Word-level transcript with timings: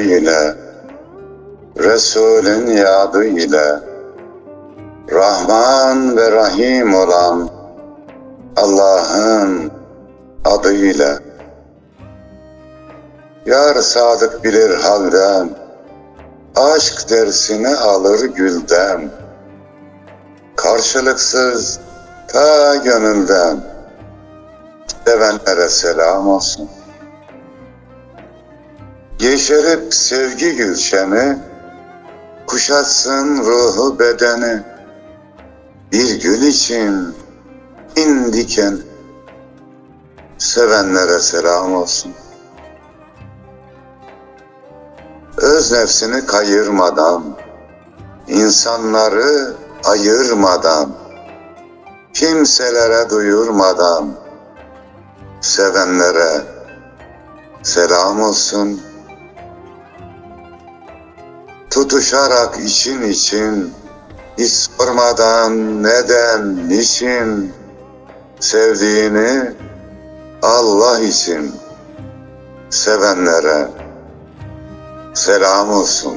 ile, 0.00 0.54
Resulün 1.78 2.66
yadı 2.66 3.24
ile, 3.24 3.80
Rahman 5.12 6.16
ve 6.16 6.30
Rahim 6.30 6.94
olan 6.94 7.50
Allah'ın 8.56 9.70
adıyla. 10.44 11.18
Yar 13.46 13.74
sadık 13.74 14.44
bilir 14.44 14.74
halden, 14.74 15.50
aşk 16.56 17.10
dersini 17.10 17.76
alır 17.76 18.24
gülden. 18.24 19.10
Karşılıksız 20.56 21.80
ta 22.28 22.76
gönülden, 22.76 23.60
sevenlere 25.04 25.68
selam 25.68 26.28
olsun. 26.28 26.68
Yeşerip 29.20 29.94
sevgi 29.94 30.56
gülşeni, 30.56 31.38
kuşatsın 32.46 33.38
ruhu 33.38 33.98
bedeni. 33.98 34.62
Bir 35.92 36.20
gül 36.20 36.42
için 36.42 37.14
in 37.96 38.32
diken, 38.32 38.78
sevenlere 40.38 41.20
selam 41.20 41.74
olsun. 41.74 42.12
Öz 45.36 45.72
nefsini 45.72 46.26
kayırmadan, 46.26 47.24
insanları 48.28 49.52
ayırmadan, 49.84 50.92
kimselere 52.14 53.10
duyurmadan, 53.10 54.14
sevenlere 55.40 56.42
selam 57.62 58.22
olsun. 58.22 58.89
Tutuşarak 61.70 62.58
için 62.60 63.02
için, 63.02 63.74
hiç 64.38 64.52
sormadan 64.52 65.82
neden, 65.82 66.68
niçin, 66.68 67.52
sevdiğini 68.40 69.52
Allah 70.42 71.00
için 71.00 71.54
sevenlere 72.70 73.68
selam 75.14 75.70
olsun. 75.70 76.16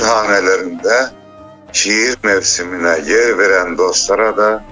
Gönül 0.00 0.12
hanelerinde 0.12 1.10
şiir 1.72 2.16
mevsimine 2.24 2.88
yer 2.88 3.38
veren 3.38 3.78
dostlara 3.78 4.36
da 4.36 4.64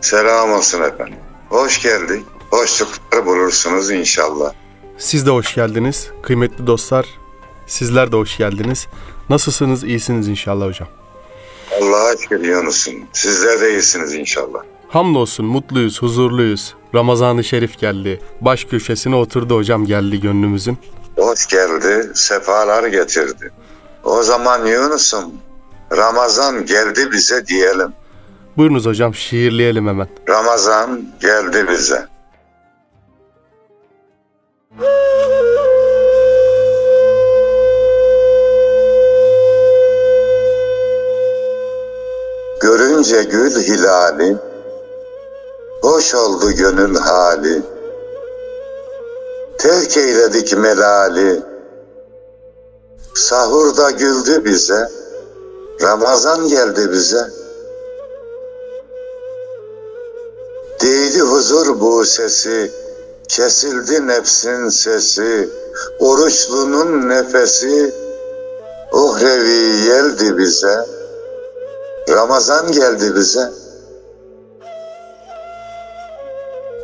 selam 0.00 0.52
olsun 0.52 0.82
efendim. 0.82 1.18
Hoş 1.48 1.82
geldik. 1.82 2.24
Hoşluklar 2.50 3.26
bulursunuz 3.26 3.90
inşallah. 3.90 4.52
Siz 4.98 5.26
de 5.26 5.30
hoş 5.30 5.54
geldiniz. 5.54 6.10
Kıymetli 6.22 6.66
dostlar, 6.66 7.06
sizler 7.66 8.12
de 8.12 8.16
hoş 8.16 8.36
geldiniz. 8.36 8.86
Nasılsınız? 9.30 9.84
İyisiniz 9.84 10.28
inşallah 10.28 10.66
hocam. 10.66 10.88
Allah'a 11.82 12.16
şükür 12.16 12.44
Yunus'um. 12.44 12.94
Sizler 13.12 13.60
de 13.60 13.70
iyisiniz 13.72 14.14
inşallah. 14.14 14.60
Hamdolsun, 14.88 15.46
mutluyuz, 15.46 16.02
huzurluyuz. 16.02 16.74
Ramazan-ı 16.94 17.44
Şerif 17.44 17.78
geldi. 17.78 18.20
Baş 18.40 18.64
köşesine 18.64 19.16
oturdu 19.16 19.56
hocam 19.56 19.86
geldi 19.86 20.20
gönlümüzün. 20.20 20.78
Hoş 21.16 21.46
geldi, 21.46 22.10
sefalar 22.14 22.84
getirdi. 22.86 23.52
O 24.04 24.22
zaman 24.22 24.66
Yunus'um, 24.66 25.32
Ramazan 25.96 26.66
geldi 26.66 27.12
bize 27.12 27.46
diyelim. 27.46 27.92
Buyurunuz 28.56 28.86
hocam 28.86 29.14
şiirleyelim 29.14 29.88
hemen. 29.88 30.08
Ramazan 30.28 31.04
geldi 31.20 31.66
bize. 31.68 32.06
Görünce 42.60 43.22
gül 43.22 43.62
hilali, 43.62 44.36
hoş 45.82 46.14
oldu 46.14 46.52
gönül 46.52 46.96
hali. 46.96 47.62
Terk 49.58 49.96
eyledik 49.96 50.56
melali, 50.56 51.42
sahurda 53.14 53.90
güldü 53.90 54.44
bize, 54.44 54.90
Ramazan 55.82 56.48
geldi 56.48 56.92
bize. 56.92 57.30
Değdi 60.80 61.20
huzur 61.20 61.80
bu 61.80 62.04
sesi, 62.04 62.72
kesildi 63.28 64.06
nefsin 64.06 64.68
sesi, 64.68 65.50
oruçlunun 65.98 67.08
nefesi, 67.08 67.94
uhrevi 68.92 69.84
geldi 69.84 70.38
bize, 70.38 70.86
Ramazan 72.08 72.72
geldi 72.72 73.14
bize. 73.14 73.52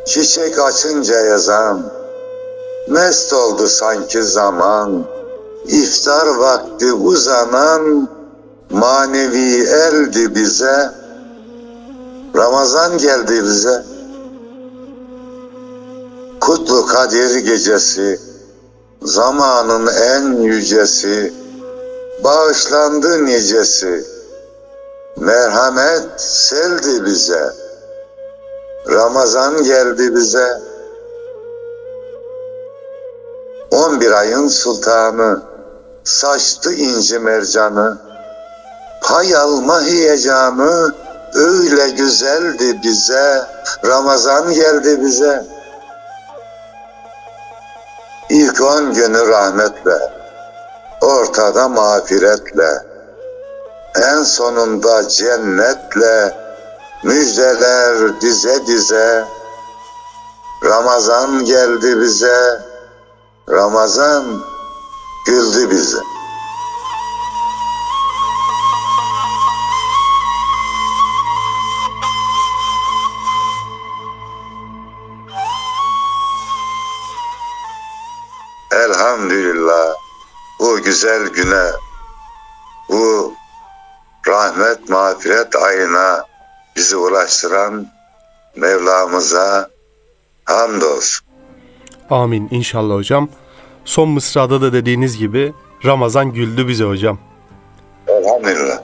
Çiçek 0.05 0.59
açınca 0.59 1.19
yazan, 1.19 1.91
mest 2.87 3.33
oldu 3.33 3.67
sanki 3.67 4.23
zaman, 4.23 5.05
iftar 5.65 6.27
vakti 6.27 6.93
uzanan, 6.93 8.09
manevi 8.69 9.63
eldi 9.63 10.35
bize, 10.35 10.91
Ramazan 12.35 12.97
geldi 12.97 13.43
bize. 13.43 13.83
Kutlu 16.41 16.85
Kadir 16.85 17.35
gecesi, 17.35 18.19
zamanın 19.01 19.87
en 19.87 20.41
yücesi, 20.41 21.33
bağışlandı 22.23 23.25
nicesi, 23.25 24.05
merhamet 25.17 26.21
seldi 26.21 27.05
bize. 27.05 27.53
Ramazan 28.89 29.63
geldi 29.63 30.15
bize. 30.15 30.61
On 33.71 34.01
bir 34.01 34.11
ayın 34.11 34.47
sultanı, 34.47 35.41
saçtı 36.03 36.73
inci 36.73 37.19
mercanı, 37.19 37.97
pay 39.01 39.35
alma 39.35 39.81
heyecanı, 39.81 40.95
öyle 41.33 41.89
güzeldi 41.89 42.79
bize. 42.83 43.45
Ramazan 43.85 44.53
geldi 44.53 45.01
bize. 45.01 45.45
İlk 48.29 48.61
on 48.61 48.93
günü 48.93 49.27
rahmetle, 49.27 50.11
ortada 51.01 51.69
mağfiretle, 51.69 52.85
en 53.95 54.23
sonunda 54.23 55.09
cennetle, 55.09 56.37
müjdeler 57.03 58.21
dize 58.21 58.67
dize. 58.67 59.25
Ramazan 60.63 61.45
geldi 61.45 62.01
bize, 62.01 62.61
Ramazan 63.49 64.23
güldü 65.25 65.69
bize. 65.69 65.97
Elhamdülillah 78.71 79.93
bu 80.59 80.81
güzel 80.81 81.27
güne, 81.27 81.71
bu 82.89 83.33
rahmet 84.27 84.89
mağfiret 84.89 85.55
ayına 85.55 86.25
bizi 86.75 86.97
ulaştıran 86.97 87.87
Mevlamıza 88.55 89.69
hamdolsun. 90.45 91.27
Amin 92.09 92.47
inşallah 92.51 92.95
hocam. 92.95 93.29
Son 93.85 94.09
mısrada 94.09 94.61
da 94.61 94.73
dediğiniz 94.73 95.17
gibi 95.17 95.53
Ramazan 95.85 96.33
güldü 96.33 96.67
bize 96.67 96.83
hocam. 96.83 97.17
Elhamdülillah. 98.07 98.83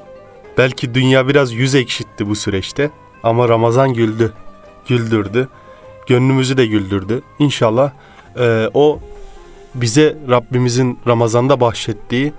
Belki 0.58 0.94
dünya 0.94 1.28
biraz 1.28 1.54
yüz 1.54 1.76
ekşitti 1.76 2.30
bu 2.30 2.36
süreçte 2.36 2.92
ama 3.24 3.50
Ramazan 3.50 3.94
güldü, 3.94 4.34
güldürdü. 4.88 5.50
Gönlümüzü 6.08 6.58
de 6.58 6.66
güldürdü. 6.66 7.22
İnşallah 7.40 7.92
e, 8.40 8.70
o 8.74 9.00
bize 9.76 10.18
Rabbimizin 10.30 11.00
Ramazan'da 11.08 11.60
bahşettiği 11.60 12.34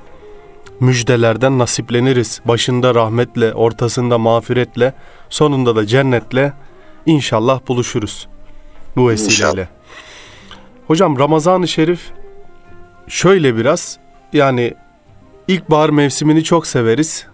müjdelerden 0.81 1.59
nasipleniriz. 1.59 2.41
Başında 2.45 2.95
rahmetle, 2.95 3.55
ortasında 3.55 4.19
mağfiretle, 4.19 4.95
sonunda 5.31 5.77
da 5.77 5.87
cennetle 5.87 6.53
inşallah 7.07 7.61
buluşuruz 7.69 8.29
bu 8.97 9.09
vesileyle. 9.09 9.61
İnşallah. 9.61 9.67
Hocam 10.87 11.19
Ramazan-ı 11.19 11.69
Şerif 11.69 12.01
şöyle 13.09 13.57
biraz 13.57 13.99
yani 14.33 14.75
ilkbahar 15.49 15.91
mevsimini 15.91 16.45
çok 16.45 16.67
severiz. 16.67 17.27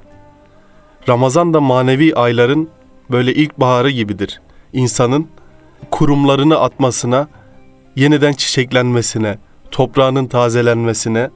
Ramazan 1.08 1.54
da 1.54 1.60
manevi 1.60 2.14
ayların 2.14 2.70
böyle 3.10 3.34
ilkbaharı 3.34 3.90
gibidir. 3.90 4.40
İnsanın 4.72 5.28
kurumlarını 5.90 6.60
atmasına, 6.60 7.28
yeniden 7.96 8.32
çiçeklenmesine, 8.32 9.38
toprağının 9.70 10.26
tazelenmesine 10.26 11.30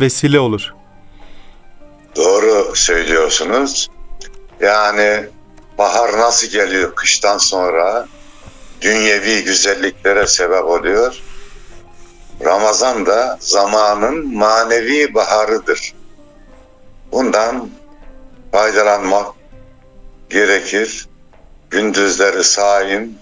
vesile 0.00 0.40
olur. 0.40 0.74
Doğru 2.16 2.72
söylüyorsunuz. 2.74 3.90
Yani 4.60 5.26
bahar 5.78 6.18
nasıl 6.18 6.48
geliyor 6.48 6.94
kıştan 6.94 7.38
sonra 7.38 8.06
dünyevi 8.80 9.44
güzelliklere 9.44 10.26
sebep 10.26 10.64
oluyor. 10.64 11.22
Ramazan 12.40 13.06
da 13.06 13.38
zamanın 13.40 14.34
manevi 14.34 15.14
baharıdır. 15.14 15.94
Bundan 17.12 17.70
faydalanmak 18.52 19.26
gerekir. 20.30 21.08
Gündüzleri 21.70 22.44
saim, 22.44 23.18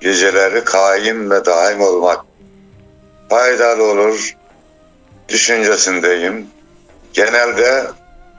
geceleri 0.00 0.64
kaim 0.64 1.30
ve 1.30 1.44
daim 1.44 1.80
olmak 1.80 2.24
faydalı 3.28 3.82
olur 3.82 4.36
düşüncesindeyim. 5.28 6.46
Genelde 7.12 7.86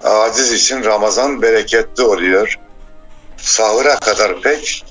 aciz 0.04 0.52
için 0.52 0.84
Ramazan 0.84 1.42
bereketli 1.42 2.04
oluyor. 2.04 2.60
Sahura 3.38 4.00
kadar 4.00 4.42
pek 4.42 4.86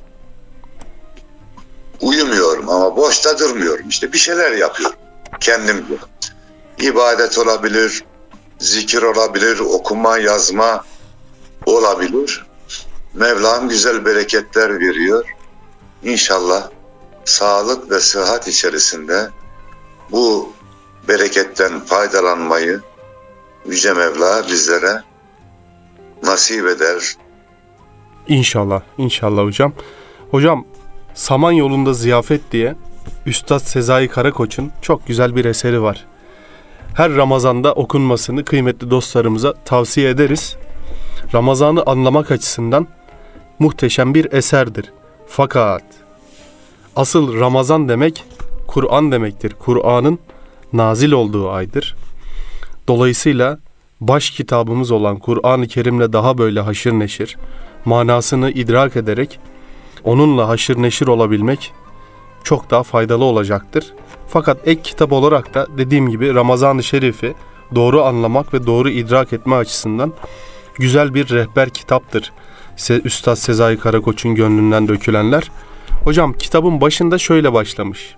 uyumuyorum 2.03 2.69
ama 2.69 2.97
boşta 2.97 3.39
durmuyorum. 3.39 3.89
İşte 3.89 4.13
bir 4.13 4.19
şeyler 4.19 4.53
yapıyorum 4.53 4.97
kendimce. 5.41 5.95
İbadet 6.79 7.39
olabilir, 7.39 8.05
zikir 8.59 9.03
olabilir, 9.03 9.59
okuma, 9.59 10.19
yazma 10.19 10.85
olabilir. 11.67 12.47
Mevlam 13.15 13.69
güzel 13.69 14.05
bereketler 14.05 14.81
veriyor. 14.81 15.25
İnşallah 16.05 16.69
sağlık 17.25 17.91
ve 17.91 18.01
sıhhat 18.01 18.49
içerisinde 18.49 19.29
bu 20.11 20.53
bereketten 21.09 21.81
faydalanmayı 21.81 22.81
Yüce 23.67 23.93
Mevla 23.93 24.49
bizlere 24.49 25.03
nasip 26.23 26.67
eder. 26.67 27.17
İnşallah, 28.29 28.83
inşallah 28.99 29.43
hocam. 29.43 29.73
Hocam, 30.31 30.65
Saman 31.15 31.53
yolunda 31.53 31.93
ziyafet 31.93 32.41
diye 32.53 32.75
Üstad 33.27 33.59
Sezai 33.59 34.09
Karakoç'un 34.09 34.71
çok 34.83 35.07
güzel 35.07 35.37
bir 35.37 35.45
eseri 35.45 35.83
var. 35.83 36.05
Her 36.95 37.17
Ramazan'da 37.17 37.73
okunmasını 37.73 38.45
kıymetli 38.45 38.91
dostlarımıza 38.91 39.55
tavsiye 39.65 40.11
ederiz. 40.11 40.57
Ramazan'ı 41.35 41.83
anlamak 41.87 42.31
açısından 42.31 42.87
muhteşem 43.59 44.15
bir 44.15 44.33
eserdir. 44.33 44.93
Fakat 45.27 45.83
asıl 46.97 47.41
Ramazan 47.41 47.89
demek 47.89 48.25
Kur'an 48.67 49.13
demektir. 49.13 49.55
Kur'an'ın 49.59 50.19
nazil 50.73 51.13
olduğu 51.13 51.51
aydır. 51.51 51.97
Dolayısıyla 52.89 53.59
baş 54.01 54.31
kitabımız 54.31 54.91
olan 54.91 55.19
Kur'an-ı 55.19 55.67
Kerim'le 55.67 56.13
daha 56.13 56.39
böyle 56.39 56.61
haşır 56.61 56.93
neşir, 56.93 57.37
manasını 57.85 58.51
idrak 58.51 58.97
ederek 58.97 59.41
onunla 60.05 60.49
haşır 60.49 60.83
neşir 60.83 61.07
olabilmek 61.07 61.73
çok 62.45 62.71
daha 62.71 62.83
faydalı 62.83 63.25
olacaktır. 63.25 63.95
Fakat 64.29 64.69
ek 64.69 64.83
kitap 64.83 65.13
olarak 65.13 65.55
da 65.55 65.67
dediğim 65.79 66.09
gibi 66.09 66.35
Ramazan-ı 66.35 66.83
Şerif'i 66.83 67.35
doğru 67.75 68.03
anlamak 68.05 68.55
ve 68.55 68.67
doğru 68.67 68.91
idrak 68.91 69.33
etme 69.33 69.55
açısından 69.57 70.13
güzel 70.75 71.15
bir 71.15 71.29
rehber 71.29 71.71
kitaptır. 71.71 72.33
Üstad 73.05 73.37
Sezai 73.37 73.79
Karakoç'un 73.79 74.35
gönlünden 74.35 74.89
dökülenler. 74.89 75.51
Hocam 76.05 76.33
kitabın 76.33 76.81
başında 76.81 77.19
şöyle 77.19 77.53
başlamış. 77.53 78.15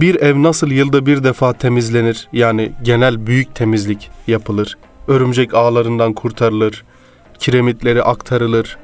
Bir 0.00 0.14
ev 0.14 0.42
nasıl 0.42 0.70
yılda 0.70 1.06
bir 1.06 1.24
defa 1.24 1.52
temizlenir 1.52 2.28
yani 2.32 2.72
genel 2.82 3.26
büyük 3.26 3.54
temizlik 3.54 4.10
yapılır. 4.26 4.78
Örümcek 5.08 5.54
ağlarından 5.54 6.12
kurtarılır, 6.12 6.84
kiremitleri 7.38 8.02
aktarılır, 8.02 8.78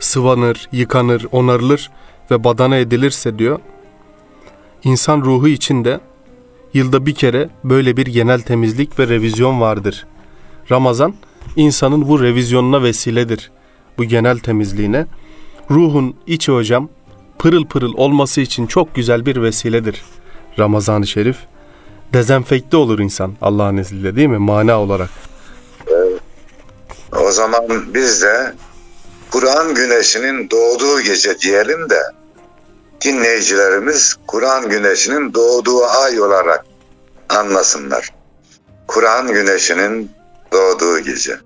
sıvanır, 0.00 0.68
yıkanır, 0.72 1.26
onarılır 1.32 1.90
ve 2.30 2.44
badana 2.44 2.76
edilirse 2.76 3.38
diyor. 3.38 3.58
İnsan 4.84 5.20
ruhu 5.20 5.48
içinde 5.48 6.00
yılda 6.74 7.06
bir 7.06 7.14
kere 7.14 7.48
böyle 7.64 7.96
bir 7.96 8.06
genel 8.06 8.40
temizlik 8.40 8.98
ve 8.98 9.08
revizyon 9.08 9.60
vardır. 9.60 10.06
Ramazan 10.70 11.14
insanın 11.56 12.08
bu 12.08 12.22
revizyonuna 12.22 12.82
vesiledir. 12.82 13.50
Bu 13.98 14.04
genel 14.04 14.38
temizliğine. 14.38 15.06
Ruhun 15.70 16.16
içi 16.26 16.52
hocam 16.52 16.88
pırıl 17.38 17.64
pırıl 17.66 17.92
olması 17.96 18.40
için 18.40 18.66
çok 18.66 18.94
güzel 18.94 19.26
bir 19.26 19.42
vesiledir. 19.42 20.02
Ramazan-ı 20.58 21.06
Şerif 21.06 21.36
dezenfekte 22.12 22.76
olur 22.76 22.98
insan 22.98 23.32
Allah'ın 23.42 23.76
izniyle 23.76 24.16
değil 24.16 24.28
mi? 24.28 24.38
Mana 24.38 24.80
olarak. 24.80 25.10
O 27.20 27.30
zaman 27.30 27.62
biz 27.94 28.22
de 28.22 28.54
Kur'an 29.32 29.74
güneşinin 29.74 30.50
doğduğu 30.50 31.00
gece 31.00 31.38
diyelim 31.38 31.90
de 31.90 32.02
dinleyicilerimiz 33.00 34.16
Kur'an 34.26 34.68
güneşinin 34.68 35.34
doğduğu 35.34 35.84
ay 35.86 36.20
olarak 36.20 36.64
anlasınlar. 37.28 38.14
Kur'an 38.86 39.28
güneşinin 39.32 40.10
doğduğu 40.52 40.98
gece. 40.98 41.38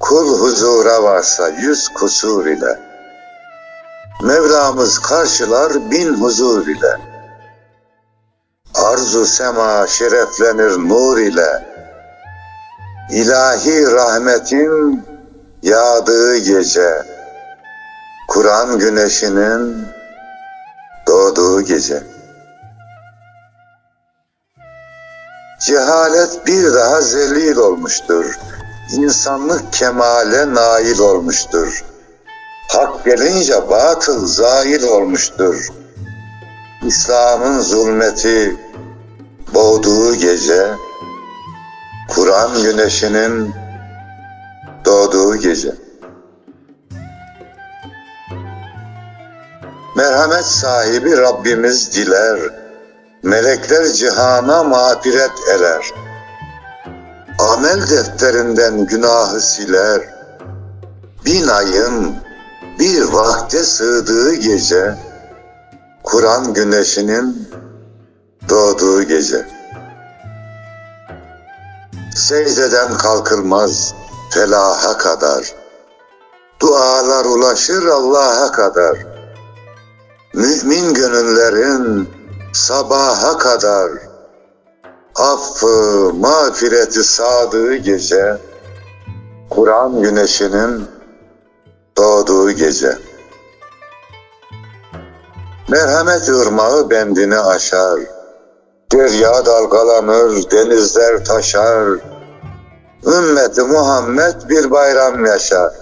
Kul 0.00 0.38
huzura 0.40 1.02
varsa 1.02 1.48
yüz 1.48 1.88
kusur 1.88 2.46
ile, 2.46 2.91
Mevlamız 4.22 4.98
karşılar 4.98 5.90
bin 5.90 6.14
huzur 6.14 6.66
ile. 6.66 6.98
Arzu 8.74 9.26
sema 9.26 9.86
şereflenir 9.86 10.88
nur 10.88 11.18
ile, 11.18 11.66
İlahi 13.10 13.92
rahmetin 13.92 15.04
yağdığı 15.62 16.36
gece, 16.36 17.02
Kur'an 18.28 18.78
güneşinin 18.78 19.88
doğduğu 21.06 21.62
gece. 21.62 22.02
Cehalet 25.60 26.46
bir 26.46 26.74
daha 26.74 27.00
zelil 27.00 27.56
olmuştur 27.56 28.38
insanlık 28.92 29.72
kemale 29.72 30.54
nail 30.54 30.98
olmuştur. 30.98 31.84
Hak 32.72 33.04
gelince 33.04 33.70
batıl 33.70 34.26
zail 34.26 34.82
olmuştur. 34.82 35.68
İslam'ın 36.86 37.60
zulmeti 37.60 38.56
boğduğu 39.54 40.14
gece, 40.14 40.66
Kur'an 42.08 42.62
güneşinin 42.62 43.54
doğduğu 44.84 45.36
gece. 45.36 45.74
Merhamet 49.96 50.44
sahibi 50.44 51.16
Rabbimiz 51.16 51.92
diler, 51.92 52.38
melekler 53.22 53.84
cihana 53.86 54.62
mağfiret 54.62 55.32
eler.'' 55.56 56.12
amel 57.38 57.90
defterinden 57.90 58.86
günahı 58.86 59.40
siler. 59.40 60.00
Bin 61.24 61.48
ayın 61.48 62.14
bir 62.82 63.02
vakte 63.02 63.58
sığdığı 63.58 64.34
gece, 64.34 64.94
Kur'an 66.02 66.54
güneşinin 66.54 67.48
doğduğu 68.48 69.02
gece. 69.02 69.46
Secdeden 72.16 72.98
kalkılmaz 72.98 73.94
felaha 74.30 74.98
kadar. 74.98 75.54
Dualar 76.60 77.24
ulaşır 77.24 77.86
Allah'a 77.86 78.52
kadar. 78.52 78.96
Mümin 80.34 80.94
gönüllerin 80.94 82.08
sabaha 82.52 83.38
kadar 83.38 83.90
affı, 85.16 86.12
mağfireti 86.14 87.04
sağdığı 87.04 87.74
gece, 87.76 88.38
Kur'an 89.50 90.02
güneşinin 90.02 90.91
doğduğu 91.96 92.50
gece. 92.50 92.98
Merhamet 95.68 96.28
ırmağı 96.28 96.90
bendini 96.90 97.38
aşar, 97.38 98.00
derya 98.92 99.46
dalgalanır, 99.46 100.50
denizler 100.50 101.24
taşar, 101.24 101.98
Ümmeti 103.06 103.62
Muhammed 103.62 104.34
bir 104.48 104.70
bayram 104.70 105.24
yaşar. 105.24 105.72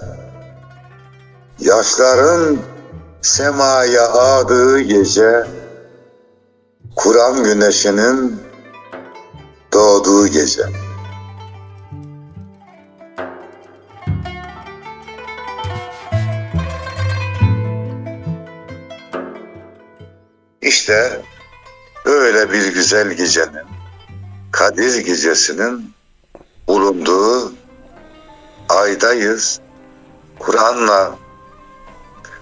Yaşların 1.59 2.57
semaya 3.21 4.07
ağdığı 4.07 4.79
gece, 4.79 5.47
Kur'an 6.95 7.43
güneşinin 7.43 8.41
doğduğu 9.73 10.27
gece. 10.27 10.63
İşte 20.91 21.21
böyle 22.05 22.51
bir 22.51 22.73
güzel 22.73 23.11
gecenin, 23.11 23.67
Kadir 24.51 24.97
gecesinin 24.97 25.93
bulunduğu 26.67 27.53
aydayız. 28.69 29.59
Kur'an'la 30.39 31.15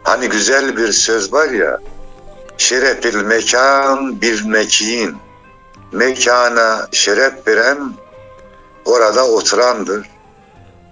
hani 0.04 0.30
güzel 0.30 0.78
bir 0.78 0.92
söz 0.92 1.34
var 1.34 1.50
ya 1.50 1.80
şerefil 2.58 3.16
mekan 3.16 4.22
bir 4.22 4.46
mekin 4.46 5.18
mekana 5.92 6.88
şeref 6.92 7.48
veren 7.48 7.94
orada 8.86 9.28
oturandır. 9.28 10.10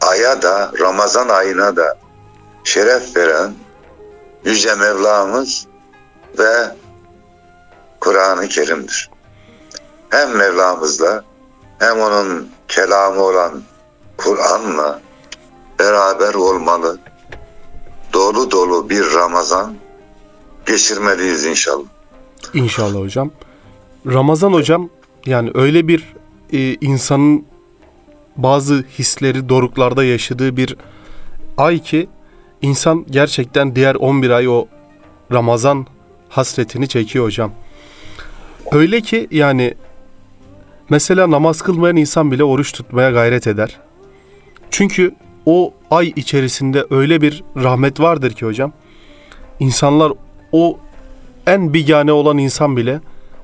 Aya 0.02 0.42
da 0.42 0.72
Ramazan 0.80 1.30
ayına 1.30 1.76
da 1.76 1.98
şeref 2.64 3.16
veren 3.16 3.54
Yüce 4.46 4.76
Mevlamız 4.76 5.68
ve 6.40 6.68
Kur'an-ı 8.00 8.48
Kerim'dir. 8.48 9.10
Hem 10.10 10.38
Mevlamızla 10.38 11.24
hem 11.80 12.00
onun 12.00 12.50
kelamı 12.68 13.22
olan 13.22 13.62
Kur'an'la 14.18 15.02
beraber 15.80 16.34
olmalı. 16.34 17.00
Dolu 18.14 18.52
dolu 18.52 18.90
bir 18.90 19.14
Ramazan 19.14 19.76
geçirmeliyiz 20.66 21.46
inşallah. 21.46 21.86
İnşallah 22.54 23.00
hocam. 23.00 23.32
Ramazan 24.06 24.54
hocam 24.54 24.90
yani 25.26 25.52
öyle 25.54 25.88
bir 25.88 26.14
e, 26.54 26.74
insanın 26.74 27.46
bazı 28.38 28.84
hisleri 29.00 29.50
doruklarda 29.50 30.04
yaşadığı 30.04 30.58
bir 30.58 30.76
ay 31.58 31.80
ki 31.80 32.10
insan 32.62 33.06
gerçekten 33.10 33.76
diğer 33.76 33.96
11 33.96 34.30
ay 34.30 34.48
o 34.48 34.68
Ramazan 35.32 35.88
hasretini 36.30 36.88
çekiyor 36.88 37.26
hocam. 37.26 37.52
Öyle 38.72 39.02
ki 39.02 39.28
yani 39.32 39.74
mesela 40.90 41.32
namaz 41.32 41.62
kılmayan 41.62 41.96
insan 41.96 42.32
bile 42.32 42.44
oruç 42.44 42.72
tutmaya 42.72 43.12
gayret 43.12 43.48
eder. 43.48 43.78
Çünkü 44.72 45.16
o 45.46 45.74
ay 45.92 46.14
içerisinde 46.16 46.86
öyle 46.90 47.22
bir 47.22 47.44
rahmet 47.56 48.00
vardır 48.00 48.32
ki 48.32 48.46
hocam. 48.46 48.74
İnsanlar 49.60 50.14
o 50.52 50.80
en 51.48 51.74
bigane 51.74 52.12
olan 52.12 52.38
insan 52.38 52.78
bile 52.78 53.00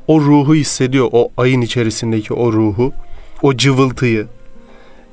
o 0.08 0.22
ruhu 0.22 0.56
hissediyor. 0.56 1.10
O 1.12 1.32
ayın 1.38 1.62
içerisindeki 1.62 2.34
o 2.34 2.54
ruhu, 2.54 2.94
o 3.42 3.58
cıvıltıyı. 3.58 4.28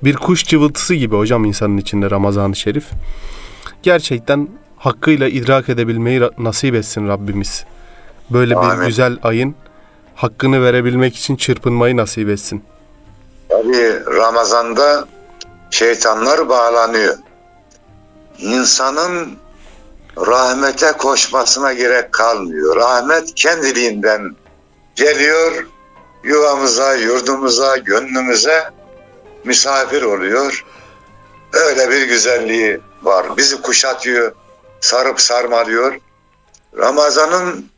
Bir 0.05 0.17
kuş 0.17 0.45
cıvıltısı 0.45 0.95
gibi 0.95 1.17
hocam 1.17 1.45
insanın 1.45 1.77
içinde 1.77 2.11
Ramazan-ı 2.11 2.57
Şerif. 2.57 2.91
Gerçekten 3.83 4.49
hakkıyla 4.77 5.29
idrak 5.29 5.69
edebilmeyi 5.69 6.21
nasip 6.39 6.75
etsin 6.75 7.09
Rabbimiz. 7.09 7.65
Böyle 8.31 8.55
bir 8.55 8.71
Amin. 8.73 8.87
güzel 8.87 9.19
ayın 9.23 9.55
hakkını 10.23 10.63
verebilmek 10.63 11.17
için 11.17 11.37
çırpınmayı 11.37 11.97
nasip 11.97 12.29
etsin. 12.29 12.65
Tabii 13.49 14.05
Ramazan'da 14.07 15.09
şeytanlar 15.71 16.49
bağlanıyor. 16.49 17.17
İnsanın 18.39 19.39
rahmete 20.17 20.93
koşmasına 20.93 21.73
gerek 21.73 22.13
kalmıyor. 22.13 22.77
Rahmet 22.77 23.35
kendiliğinden 23.35 24.37
geliyor, 24.95 25.67
yuvamıza, 26.25 26.95
yurdumuza, 26.95 27.77
gönlümüze 27.77 28.71
misafir 29.45 30.03
oluyor. 30.03 30.65
Öyle 31.53 31.91
bir 31.91 32.09
güzelliği 32.09 32.81
var. 33.03 33.37
Bizi 33.37 33.63
kuşatıyor, 33.63 34.33
sarıp 34.81 35.21
sarmalıyor. 35.21 35.97
Ramazan'ın 36.79 37.71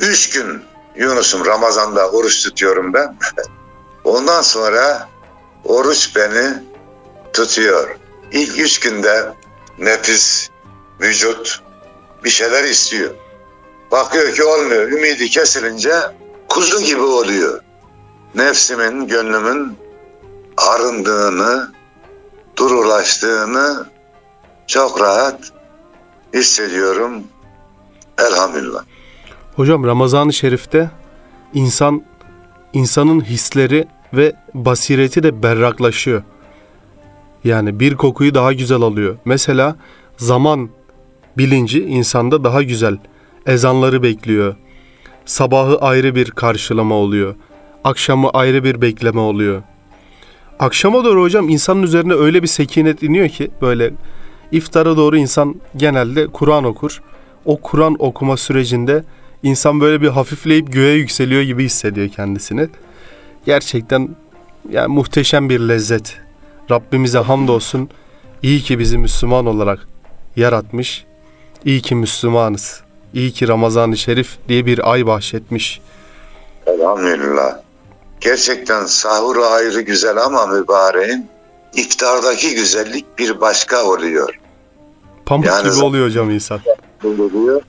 üç 0.00 0.30
gün 0.30 0.62
Yunus'um 0.98 1.46
Ramazan'da 1.46 2.10
oruç 2.10 2.44
tutuyorum 2.44 2.92
ben. 2.94 3.18
Ondan 4.04 4.42
sonra 4.42 5.08
oruç 5.64 6.16
beni 6.16 6.62
tutuyor. 7.32 7.96
İlk 8.32 8.58
üç 8.58 8.80
günde 8.80 9.32
nefis, 9.78 10.50
vücut 11.00 11.62
bir 12.24 12.30
şeyler 12.30 12.64
istiyor. 12.64 13.10
Bakıyor 13.90 14.34
ki 14.34 14.44
olmuyor. 14.44 14.92
Ümidi 14.92 15.30
kesilince 15.30 15.92
kuzu 16.48 16.80
gibi 16.80 17.02
oluyor. 17.02 17.60
Nefsimin, 18.34 19.08
gönlümün 19.08 19.78
arındığını, 20.56 21.72
durulaştığını 22.56 23.86
çok 24.66 25.00
rahat 25.00 25.52
hissediyorum. 26.34 27.22
Elhamdülillah. 28.18 28.84
Hocam 29.58 29.84
Ramazan-ı 29.84 30.32
Şerif'te 30.32 30.90
insan 31.54 32.02
insanın 32.72 33.20
hisleri 33.20 33.86
ve 34.14 34.32
basireti 34.54 35.22
de 35.22 35.42
berraklaşıyor. 35.42 36.22
Yani 37.44 37.80
bir 37.80 37.96
kokuyu 37.96 38.34
daha 38.34 38.52
güzel 38.52 38.80
alıyor. 38.82 39.16
Mesela 39.24 39.76
zaman 40.16 40.70
bilinci 41.38 41.84
insanda 41.84 42.44
daha 42.44 42.62
güzel. 42.62 42.98
Ezanları 43.46 44.02
bekliyor. 44.02 44.56
Sabahı 45.24 45.78
ayrı 45.78 46.14
bir 46.14 46.30
karşılama 46.30 46.94
oluyor. 46.94 47.34
Akşamı 47.84 48.30
ayrı 48.30 48.64
bir 48.64 48.80
bekleme 48.82 49.20
oluyor. 49.20 49.62
Akşama 50.58 51.04
doğru 51.04 51.22
hocam 51.22 51.48
insanın 51.48 51.82
üzerine 51.82 52.14
öyle 52.14 52.42
bir 52.42 52.48
sekinet 52.48 53.02
iniyor 53.02 53.28
ki 53.28 53.50
böyle 53.62 53.92
iftara 54.52 54.96
doğru 54.96 55.16
insan 55.16 55.60
genelde 55.76 56.26
Kur'an 56.26 56.64
okur. 56.64 57.02
O 57.44 57.56
Kur'an 57.56 57.96
okuma 57.98 58.36
sürecinde 58.36 59.04
insan 59.42 59.80
böyle 59.80 60.02
bir 60.02 60.08
hafifleyip 60.08 60.72
göğe 60.72 60.94
yükseliyor 60.94 61.42
gibi 61.42 61.64
hissediyor 61.64 62.08
kendisini. 62.08 62.68
Gerçekten 63.46 64.08
yani 64.70 64.88
muhteşem 64.88 65.48
bir 65.48 65.60
lezzet. 65.60 66.16
Rabbimize 66.70 67.18
hamdolsun. 67.18 67.90
İyi 68.42 68.60
ki 68.60 68.78
bizi 68.78 68.98
Müslüman 68.98 69.46
olarak 69.46 69.88
yaratmış. 70.36 71.04
İyi 71.64 71.80
ki 71.80 71.94
Müslümanız. 71.94 72.80
İyi 73.14 73.32
ki 73.32 73.48
Ramazan-ı 73.48 73.96
Şerif 73.96 74.38
diye 74.48 74.66
bir 74.66 74.92
ay 74.92 75.06
bahşetmiş. 75.06 75.80
Elhamdülillah. 76.66 77.58
Gerçekten 78.20 78.86
sahuru 78.86 79.44
ayrı 79.44 79.80
güzel 79.80 80.16
ama 80.16 80.46
mübareğin 80.46 81.26
iftardaki 81.74 82.54
güzellik 82.54 83.18
bir 83.18 83.40
başka 83.40 83.84
oluyor. 83.84 84.40
Pamuk 85.26 85.46
Yani 85.46 85.70
gibi 85.70 85.84
oluyor 85.84 86.06
hocam 86.06 86.30
insan. 86.30 86.60
Oluyor. 87.04 87.62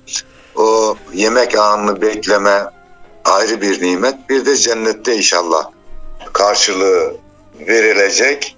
O 0.60 0.98
yemek 1.14 1.58
anını 1.58 2.02
bekleme 2.02 2.66
ayrı 3.26 3.62
bir 3.62 3.82
nimet. 3.82 4.30
Bir 4.30 4.46
de 4.46 4.56
cennette 4.56 5.16
inşallah 5.16 5.70
karşılığı 6.34 7.18
verilecek. 7.60 8.58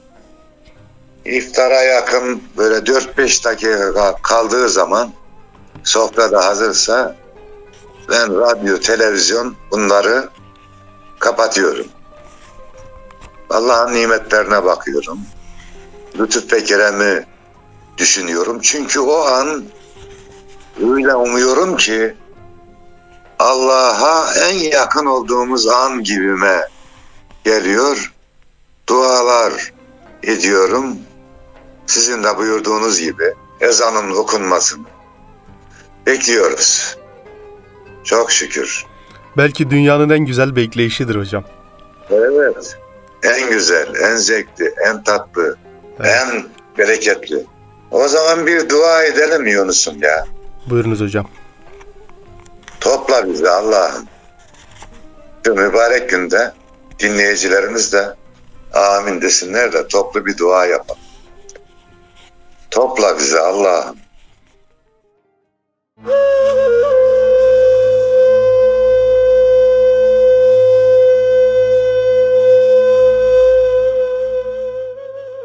İftara 1.26 1.84
yakın 1.84 2.44
böyle 2.58 2.76
4-5 2.76 3.46
dakika 3.46 4.16
kaldığı 4.24 4.70
zaman 4.70 5.12
sofrada 5.84 6.46
hazırsa 6.46 7.16
ben 8.10 8.38
radyo, 8.38 8.80
televizyon 8.80 9.56
bunları 9.72 10.30
kapatıyorum. 11.20 11.88
Allah'ın 13.50 13.94
nimetlerine 13.94 14.66
bakıyorum. 14.66 15.20
Lütuf 16.20 16.54
ve 16.54 16.64
keremi 16.64 17.26
düşünüyorum. 17.98 18.60
Çünkü 18.62 19.00
o 19.00 19.22
an 19.22 19.64
öyle 20.82 21.16
umuyorum 21.16 21.78
ki 21.78 22.14
Allah'a 23.40 24.34
en 24.36 24.54
yakın 24.58 25.06
olduğumuz 25.06 25.68
an 25.68 26.04
gibime 26.04 26.68
geliyor. 27.44 28.14
Dualar 28.90 29.54
ediyorum. 30.24 30.98
Sizin 31.86 32.24
de 32.24 32.38
buyurduğunuz 32.38 33.00
gibi 33.00 33.34
ezanın 33.62 34.16
okunmasını 34.16 34.86
bekliyoruz. 36.06 36.98
Çok 38.04 38.32
şükür. 38.32 38.86
Belki 39.38 39.70
dünyanın 39.70 40.10
en 40.10 40.20
güzel 40.26 40.56
bekleyişidir 40.56 41.16
hocam. 41.16 41.44
Evet. 42.12 42.78
En 43.24 43.50
güzel, 43.50 43.96
en 43.96 44.16
zevkli, 44.16 44.74
en 44.88 45.04
tatlı, 45.04 45.58
Evet. 46.00 46.12
en 46.22 46.44
bereketli. 46.78 47.46
O 47.92 48.08
zaman 48.08 48.48
bir 48.48 48.70
dua 48.70 49.04
edelim 49.04 49.48
Yunus'um 49.48 50.02
ya. 50.02 50.26
Buyurunuz 50.68 51.02
hocam. 51.02 51.26
Topla 52.80 53.28
bizi 53.28 53.50
Allah'ım. 53.50 54.08
Şu 55.46 55.54
mübarek 55.54 56.10
günde 56.10 56.54
dinleyicilerimiz 57.00 57.94
de 57.94 58.16
amin 58.74 59.22
desinler 59.22 59.74
de 59.74 59.88
toplu 59.88 60.26
bir 60.26 60.38
dua 60.38 60.66
yapalım. 60.66 61.02
Topla 62.72 63.18
bizi 63.18 63.40
Allah'ım. 63.40 63.98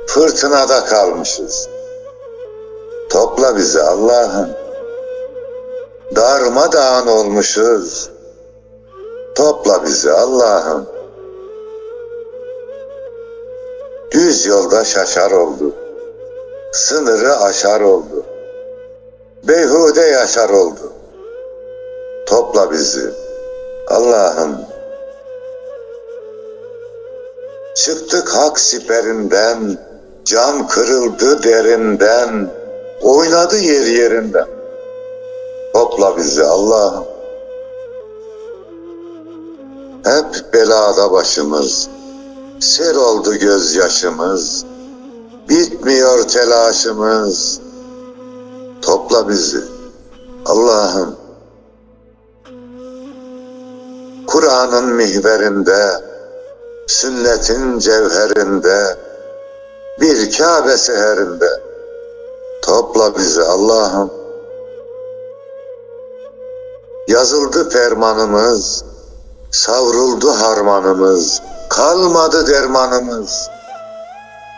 Fırtınada 0.07 0.85
kalmışız. 0.85 1.69
Topla 3.11 3.57
bizi 3.57 3.83
Allah'ım. 3.83 4.66
Darmadağın 6.15 7.07
olmuşuz. 7.07 8.11
Topla 9.35 9.85
bizi 9.85 10.13
Allah'ım. 10.13 10.87
Düz 14.11 14.47
yolda 14.47 14.85
şaşar 14.85 15.31
oldu. 15.31 15.75
Sınırı 16.73 17.37
aşar 17.37 17.81
oldu. 17.81 18.25
Beyhude 19.43 20.01
yaşar 20.01 20.51
oldu. 20.51 20.93
Topla 22.27 22.71
bizi. 22.71 23.11
Allah'ım. 23.87 24.57
Çıktık 27.75 28.29
hak 28.29 28.61
siperinden, 28.61 29.79
cam 30.25 30.69
kırıldı 30.69 31.43
derinden, 31.43 32.51
oynadı 33.03 33.59
yer 33.59 33.87
yerinden. 33.87 34.56
Topla 35.77 36.17
bizi 36.17 36.45
Allah'ım. 36.45 37.05
Hep 40.05 40.53
belada 40.53 41.13
başımız, 41.13 41.89
sel 42.61 42.97
oldu 42.97 43.35
gözyaşımız, 43.35 44.65
bitmiyor 45.49 46.23
telaşımız. 46.23 47.61
Topla 48.83 49.29
bizi 49.29 49.61
Allah'ım. 50.47 51.17
Kur'an'ın 54.27 54.95
mihverinde, 54.95 56.05
sünnetin 56.87 57.79
cevherinde, 57.79 58.97
bir 60.01 60.39
Kabe 60.39 60.77
seherinde. 60.77 61.63
Topla 62.63 63.17
bizi 63.19 63.43
Allah'ım. 63.43 64.16
Yazıldı 67.09 67.71
fermanımız, 67.71 68.85
savruldu 69.51 70.33
harmanımız, 70.33 71.43
kalmadı 71.71 72.47
dermanımız. 72.47 73.51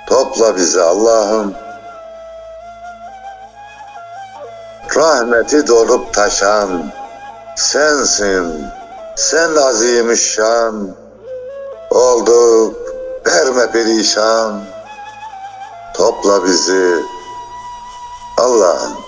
Topla 0.07 0.57
bizi 0.57 0.83
Allah'ım. 0.83 1.55
Rahmeti 4.97 5.67
dolup 5.67 6.15
taşan 6.15 6.93
sensin, 7.57 8.65
sen 9.17 9.57
azimüşşan. 9.57 10.97
Olduk 11.91 12.77
verme 13.27 13.71
perişan. 13.71 14.61
Topla 15.95 16.45
bizi 16.45 16.95
Allah'ım. 18.39 19.08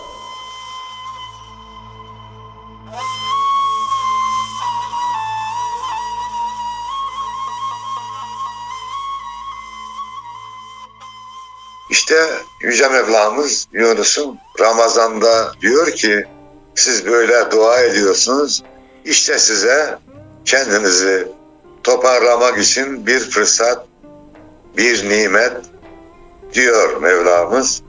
İşte 12.00 12.30
Yüce 12.62 12.88
Mevlamız 12.88 13.68
Yunus'un 13.72 14.38
Ramazan'da 14.60 15.52
diyor 15.60 15.90
ki 15.90 16.24
siz 16.74 17.06
böyle 17.06 17.50
dua 17.50 17.80
ediyorsunuz. 17.80 18.62
İşte 19.04 19.38
size 19.38 19.98
kendinizi 20.44 21.28
toparlamak 21.82 22.58
için 22.58 23.06
bir 23.06 23.18
fırsat, 23.18 23.86
bir 24.76 25.08
nimet 25.08 25.52
diyor 26.54 27.02
Mevlamız. 27.02 27.82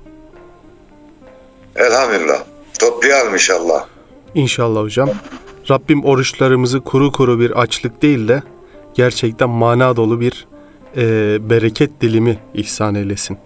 Elhamdülillah. 1.76 2.44
Toplayalım 2.80 3.34
inşallah. 3.34 3.86
İnşallah 4.36 4.82
hocam. 4.82 5.10
Rabbim 5.70 6.06
oruçlarımızı 6.06 6.82
kuru 6.82 7.12
kuru 7.12 7.40
bir 7.40 7.52
açlık 7.52 8.02
değil 8.02 8.28
de 8.28 8.44
gerçekten 8.94 9.50
mana 9.50 9.96
dolu 9.96 10.20
bir 10.20 10.48
e, 10.98 11.04
bereket 11.50 12.02
dilimi 12.02 12.40
ihsan 12.54 12.96
eylesin. 12.96 13.38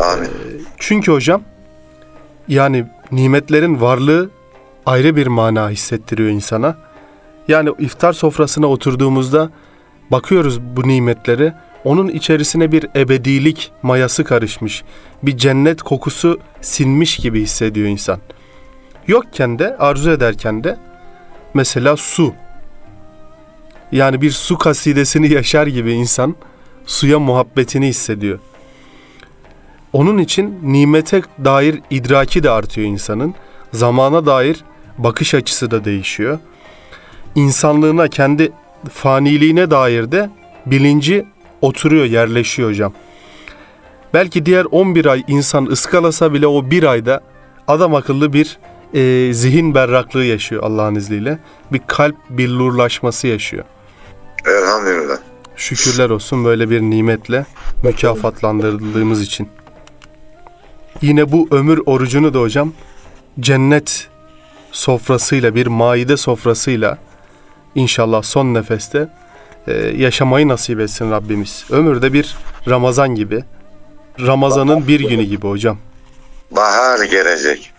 Amin. 0.00 0.30
Çünkü 0.78 1.12
hocam 1.12 1.42
yani 2.48 2.86
nimetlerin 3.12 3.80
varlığı 3.80 4.30
ayrı 4.86 5.16
bir 5.16 5.26
mana 5.26 5.70
hissettiriyor 5.70 6.28
insana. 6.28 6.76
Yani 7.48 7.70
iftar 7.78 8.12
sofrasına 8.12 8.66
oturduğumuzda 8.66 9.50
bakıyoruz 10.10 10.60
bu 10.60 10.88
nimetlere. 10.88 11.54
Onun 11.84 12.08
içerisine 12.08 12.72
bir 12.72 12.86
ebedilik 12.96 13.72
mayası 13.82 14.24
karışmış. 14.24 14.84
Bir 15.22 15.36
cennet 15.36 15.82
kokusu 15.82 16.40
sinmiş 16.60 17.16
gibi 17.16 17.42
hissediyor 17.42 17.88
insan. 17.88 18.18
Yokken 19.06 19.58
de 19.58 19.76
arzu 19.76 20.10
ederken 20.10 20.64
de 20.64 20.76
mesela 21.54 21.96
su. 21.96 22.34
Yani 23.92 24.20
bir 24.20 24.30
su 24.30 24.58
kasidesini 24.58 25.32
yaşar 25.32 25.66
gibi 25.66 25.92
insan 25.92 26.36
suya 26.86 27.18
muhabbetini 27.18 27.86
hissediyor. 27.86 28.38
Onun 29.92 30.18
için 30.18 30.58
nimete 30.62 31.22
dair 31.44 31.80
idraki 31.90 32.42
de 32.42 32.50
artıyor 32.50 32.86
insanın. 32.86 33.34
Zamana 33.72 34.26
dair 34.26 34.64
bakış 34.98 35.34
açısı 35.34 35.70
da 35.70 35.84
değişiyor. 35.84 36.38
İnsanlığına, 37.34 38.08
kendi 38.08 38.52
faniliğine 38.92 39.70
dair 39.70 40.12
de 40.12 40.30
bilinci 40.66 41.26
oturuyor, 41.60 42.04
yerleşiyor 42.04 42.68
hocam. 42.68 42.92
Belki 44.14 44.46
diğer 44.46 44.66
11 44.70 45.06
ay 45.06 45.24
insan 45.28 45.66
ıskalasa 45.66 46.32
bile 46.32 46.46
o 46.46 46.70
bir 46.70 46.84
ayda 46.84 47.20
adam 47.68 47.94
akıllı 47.94 48.32
bir 48.32 48.58
e, 48.94 49.32
zihin 49.32 49.74
berraklığı 49.74 50.24
yaşıyor 50.24 50.62
Allah'ın 50.62 50.94
izniyle. 50.94 51.38
Bir 51.72 51.80
kalp 51.86 52.16
billurlaşması 52.30 53.26
yaşıyor. 53.26 53.64
Elhamdülillah. 54.46 55.16
Şükürler 55.56 56.10
olsun 56.10 56.44
böyle 56.44 56.70
bir 56.70 56.80
nimetle 56.80 57.46
mükafatlandırıldığımız 57.82 59.22
için. 59.22 59.48
Yine 61.02 61.32
bu 61.32 61.48
ömür 61.50 61.80
orucunu 61.86 62.34
da 62.34 62.40
hocam 62.40 62.72
cennet 63.40 64.08
sofrasıyla 64.72 65.54
bir 65.54 65.66
maide 65.66 66.16
sofrasıyla 66.16 66.98
inşallah 67.74 68.22
son 68.22 68.54
nefeste 68.54 69.08
e, 69.66 69.72
yaşamayı 69.96 70.48
nasip 70.48 70.80
etsin 70.80 71.10
Rabbimiz. 71.10 71.64
Ömürde 71.70 72.12
bir 72.12 72.36
Ramazan 72.68 73.14
gibi. 73.14 73.44
Ramazan'ın 74.20 74.88
bir 74.88 75.00
günü 75.00 75.22
gibi 75.22 75.48
hocam. 75.48 75.78
Bahar 76.50 77.04
gelecek. 77.04 77.72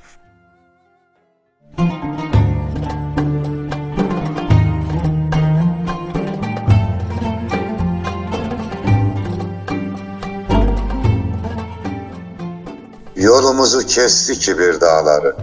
Yolumuzu 13.22 13.86
kesti 13.86 14.40
kibir 14.40 14.82
dağları. 14.82 15.36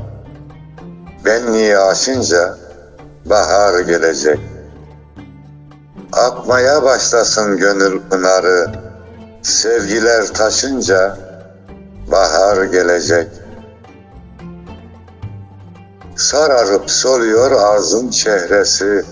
Benliği 1.24 1.78
aşınca 1.78 2.58
bahar 3.24 3.80
gelecek. 3.80 4.40
Akmaya 6.12 6.82
başlasın 6.82 7.56
gönül 7.56 8.00
pınarı. 8.10 8.70
Sevgiler 9.42 10.26
taşınca 10.26 11.18
bahar 12.10 12.64
gelecek. 12.64 13.28
Sararıp 16.16 16.90
soluyor 16.90 17.50
arzın 17.50 18.10
çehresi, 18.10 19.04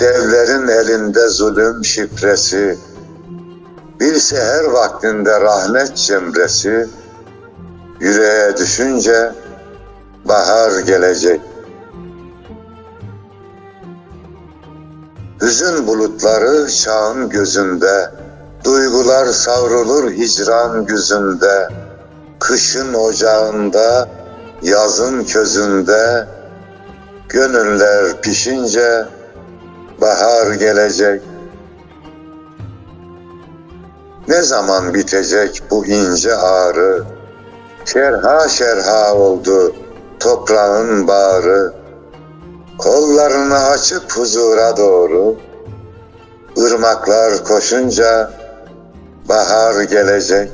devlerin 0.00 0.68
elinde 0.68 1.28
zulüm 1.28 1.84
şifresi. 1.84 2.78
Bir 4.00 4.14
seher 4.14 4.64
vaktinde 4.64 5.40
rahmet 5.40 5.96
cemresi, 5.96 6.88
yüreğe 8.04 8.56
düşünce 8.56 9.32
bahar 10.24 10.80
gelecek. 10.80 11.40
Hüzün 15.42 15.86
bulutları 15.86 16.70
çağın 16.70 17.28
gözünde, 17.28 18.10
duygular 18.64 19.26
savrulur 19.26 20.10
hicran 20.10 20.86
güzünde. 20.86 21.68
Kışın 22.40 22.94
ocağında, 22.94 24.08
yazın 24.62 25.24
közünde, 25.24 26.26
gönüller 27.28 28.20
pişince 28.20 29.04
bahar 30.00 30.52
gelecek. 30.52 31.22
Ne 34.28 34.42
zaman 34.42 34.94
bitecek 34.94 35.62
bu 35.70 35.86
ince 35.86 36.34
ağrı? 36.34 37.13
Şerha 37.84 38.48
şerha 38.48 39.14
oldu 39.14 39.74
toprağın 40.20 41.08
bağrı. 41.08 41.74
Kollarını 42.78 43.58
açıp 43.58 44.12
huzura 44.12 44.76
doğru, 44.76 45.36
ırmaklar 46.58 47.44
koşunca 47.44 48.30
bahar 49.28 49.82
gelecek. 49.82 50.50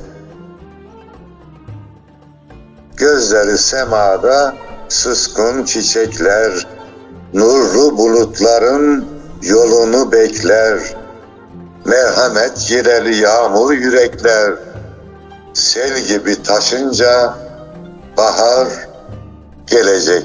Gözleri 2.97 3.57
semada 3.57 4.55
suskun 4.89 5.63
çiçekler, 5.63 6.67
nurlu 7.33 7.97
bulutların 7.97 9.05
yolunu 9.41 10.11
bekler. 10.11 10.79
Merhamet 11.85 12.67
gireli 12.67 13.15
yağmur 13.15 13.71
yürekler, 13.71 14.53
sel 15.53 16.05
gibi 16.07 16.43
taşınca 16.43 17.37
bahar 18.17 18.67
gelecek. 19.67 20.23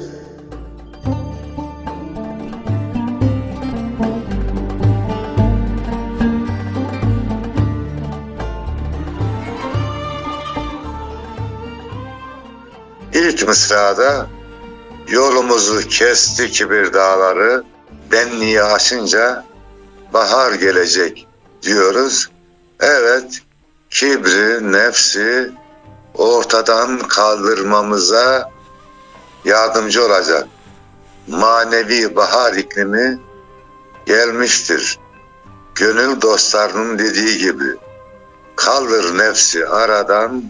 İlk 13.14 13.48
mısrada 13.48 14.26
yolumuzu 15.08 15.88
kesti 15.88 16.50
kibir 16.50 16.92
dağları, 16.92 17.64
benliği 18.12 18.62
aşınca 18.62 19.44
bahar 20.12 20.52
gelecek 20.52 21.26
diyoruz. 21.62 22.28
Evet, 22.80 23.42
kibri, 23.90 24.72
nefsi 24.72 25.50
ortadan 26.14 26.98
kaldırmamıza 26.98 28.50
yardımcı 29.44 30.06
olacak. 30.06 30.48
Manevi 31.26 32.16
bahar 32.16 32.52
iklimi 32.52 33.18
gelmiştir. 34.06 34.98
Gönül 35.74 36.20
dostlarının 36.20 36.98
dediği 36.98 37.38
gibi 37.38 37.76
kaldır 38.56 39.18
nefsi 39.18 39.66
aradan 39.66 40.44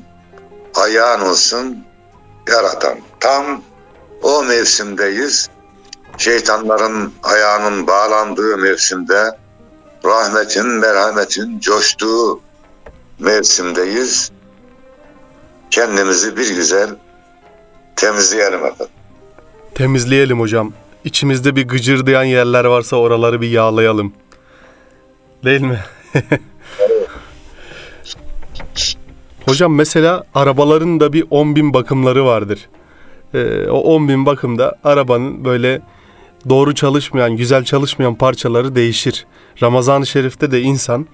ayağın 0.74 1.20
olsun 1.20 1.84
yaratan. 2.48 2.98
Tam 3.20 3.62
o 4.22 4.44
mevsimdeyiz. 4.44 5.48
Şeytanların 6.18 7.12
ayağının 7.22 7.86
bağlandığı 7.86 8.58
mevsimde 8.58 9.38
rahmetin, 10.04 10.66
merhametin 10.66 11.60
coştuğu 11.60 12.40
mevsimdeyiz. 13.18 14.30
Kendimizi 15.70 16.36
bir 16.36 16.54
güzel 16.54 16.90
temizleyelim 17.96 18.58
efendim. 18.58 18.86
Temizleyelim 19.74 20.40
hocam. 20.40 20.72
İçimizde 21.04 21.56
bir 21.56 21.68
gıcırdayan 21.68 22.24
yerler 22.24 22.64
varsa 22.64 22.96
oraları 22.96 23.40
bir 23.40 23.50
yağlayalım. 23.50 24.12
Değil 25.44 25.60
mi? 25.60 25.80
hocam 29.44 29.74
mesela 29.74 30.24
arabaların 30.34 31.00
da 31.00 31.12
bir 31.12 31.24
10 31.30 31.56
bin 31.56 31.74
bakımları 31.74 32.24
vardır. 32.24 32.68
Ee, 33.34 33.68
o 33.68 33.78
10 33.78 34.08
bin 34.08 34.26
bakımda 34.26 34.78
arabanın 34.84 35.44
böyle 35.44 35.82
doğru 36.48 36.74
çalışmayan, 36.74 37.36
güzel 37.36 37.64
çalışmayan 37.64 38.14
parçaları 38.14 38.74
değişir. 38.74 39.26
Ramazan-ı 39.62 40.06
Şerif'te 40.06 40.50
de 40.50 40.60
insan 40.60 41.06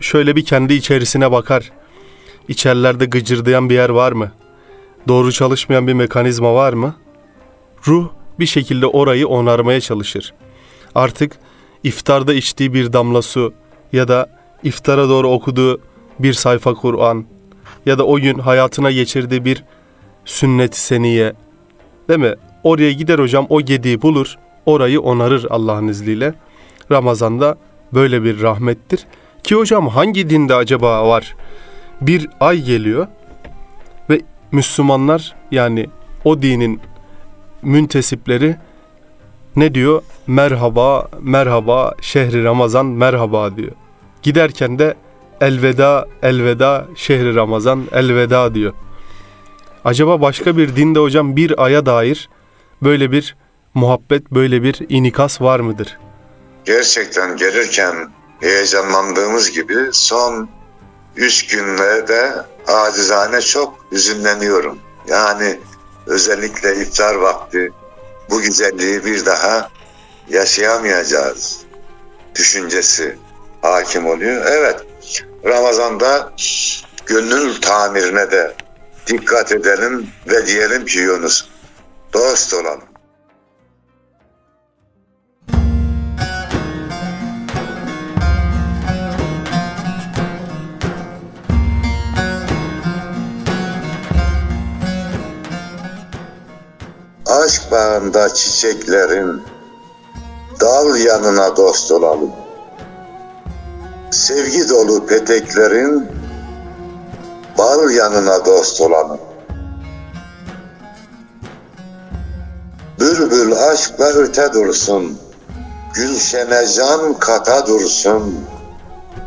şöyle 0.00 0.36
bir 0.36 0.44
kendi 0.44 0.74
içerisine 0.74 1.32
bakar. 1.32 1.72
İçerilerde 2.48 3.04
gıcırdayan 3.04 3.70
bir 3.70 3.74
yer 3.74 3.88
var 3.88 4.12
mı? 4.12 4.32
Doğru 5.08 5.32
çalışmayan 5.32 5.86
bir 5.86 5.92
mekanizma 5.92 6.54
var 6.54 6.72
mı? 6.72 6.96
Ruh 7.86 8.08
bir 8.38 8.46
şekilde 8.46 8.86
orayı 8.86 9.28
onarmaya 9.28 9.80
çalışır. 9.80 10.34
Artık 10.94 11.38
iftarda 11.82 12.34
içtiği 12.34 12.74
bir 12.74 12.92
damla 12.92 13.22
su 13.22 13.54
ya 13.92 14.08
da 14.08 14.26
iftara 14.62 15.08
doğru 15.08 15.28
okuduğu 15.28 15.80
bir 16.18 16.32
sayfa 16.32 16.74
Kur'an 16.74 17.24
ya 17.86 17.98
da 17.98 18.06
o 18.06 18.18
gün 18.18 18.38
hayatına 18.38 18.90
geçirdiği 18.90 19.44
bir 19.44 19.64
sünnet-i 20.24 20.80
seniye 20.80 21.32
değil 22.08 22.20
mi? 22.20 22.34
Oraya 22.62 22.92
gider 22.92 23.18
hocam 23.18 23.46
o 23.48 23.60
gediği 23.60 24.02
bulur, 24.02 24.38
orayı 24.66 25.00
onarır 25.00 25.46
Allah'ın 25.50 25.88
izniyle. 25.88 26.34
Ramazan'da 26.90 27.58
böyle 27.94 28.24
bir 28.24 28.42
rahmettir. 28.42 29.06
Ki 29.44 29.54
hocam 29.54 29.88
hangi 29.88 30.30
dinde 30.30 30.54
acaba 30.54 31.08
var? 31.08 31.36
Bir 32.00 32.28
ay 32.40 32.62
geliyor 32.62 33.06
ve 34.10 34.20
Müslümanlar 34.52 35.34
yani 35.50 35.86
o 36.24 36.42
dinin 36.42 36.80
müntesipleri 37.62 38.56
ne 39.56 39.74
diyor? 39.74 40.02
Merhaba, 40.26 41.08
merhaba, 41.20 41.94
şehri 42.00 42.44
Ramazan 42.44 42.86
merhaba 42.86 43.56
diyor. 43.56 43.72
Giderken 44.22 44.78
de 44.78 44.94
elveda, 45.40 46.06
elveda, 46.22 46.86
şehri 46.96 47.34
Ramazan 47.34 47.84
elveda 47.92 48.54
diyor. 48.54 48.72
Acaba 49.84 50.20
başka 50.20 50.56
bir 50.56 50.76
dinde 50.76 50.98
hocam 50.98 51.36
bir 51.36 51.64
aya 51.64 51.86
dair 51.86 52.28
böyle 52.82 53.12
bir 53.12 53.36
muhabbet, 53.74 54.30
böyle 54.30 54.62
bir 54.62 54.86
inikas 54.88 55.40
var 55.40 55.60
mıdır? 55.60 55.98
Gerçekten 56.64 57.36
gelirken 57.36 57.94
heyecanlandığımız 58.42 59.50
gibi 59.50 59.88
son 59.92 60.48
üç 61.16 61.46
günlerde 61.46 62.32
acizane 62.66 63.40
çok 63.40 63.86
hüzünleniyorum. 63.92 64.78
Yani 65.08 65.60
özellikle 66.06 66.76
iftar 66.76 67.14
vakti 67.14 67.72
bu 68.30 68.40
güzelliği 68.40 69.04
bir 69.04 69.26
daha 69.26 69.70
yaşayamayacağız 70.28 71.60
düşüncesi 72.34 73.18
hakim 73.62 74.06
oluyor. 74.06 74.46
Evet, 74.46 74.84
Ramazan'da 75.44 76.32
gönül 77.06 77.60
tamirine 77.60 78.30
de 78.30 78.54
dikkat 79.06 79.52
edelim 79.52 80.06
ve 80.28 80.46
diyelim 80.46 80.86
ki 80.86 80.98
Yunus, 80.98 81.48
dost 82.12 82.54
olalım. 82.54 82.91
Aşk 98.02 98.14
bağında 98.14 98.34
çiçeklerin 98.34 99.42
dal 100.60 100.96
yanına 100.96 101.56
dost 101.56 101.92
olalım. 101.92 102.30
Sevgi 104.10 104.68
dolu 104.68 105.06
peteklerin 105.06 106.08
bal 107.58 107.90
yanına 107.90 108.46
dost 108.46 108.80
olalım. 108.80 109.20
Bülbül 113.00 113.52
aşkla 113.52 114.06
öte 114.06 114.52
dursun, 114.52 115.18
gülşene 115.94 116.66
can 116.66 117.18
kata 117.18 117.66
dursun, 117.66 118.44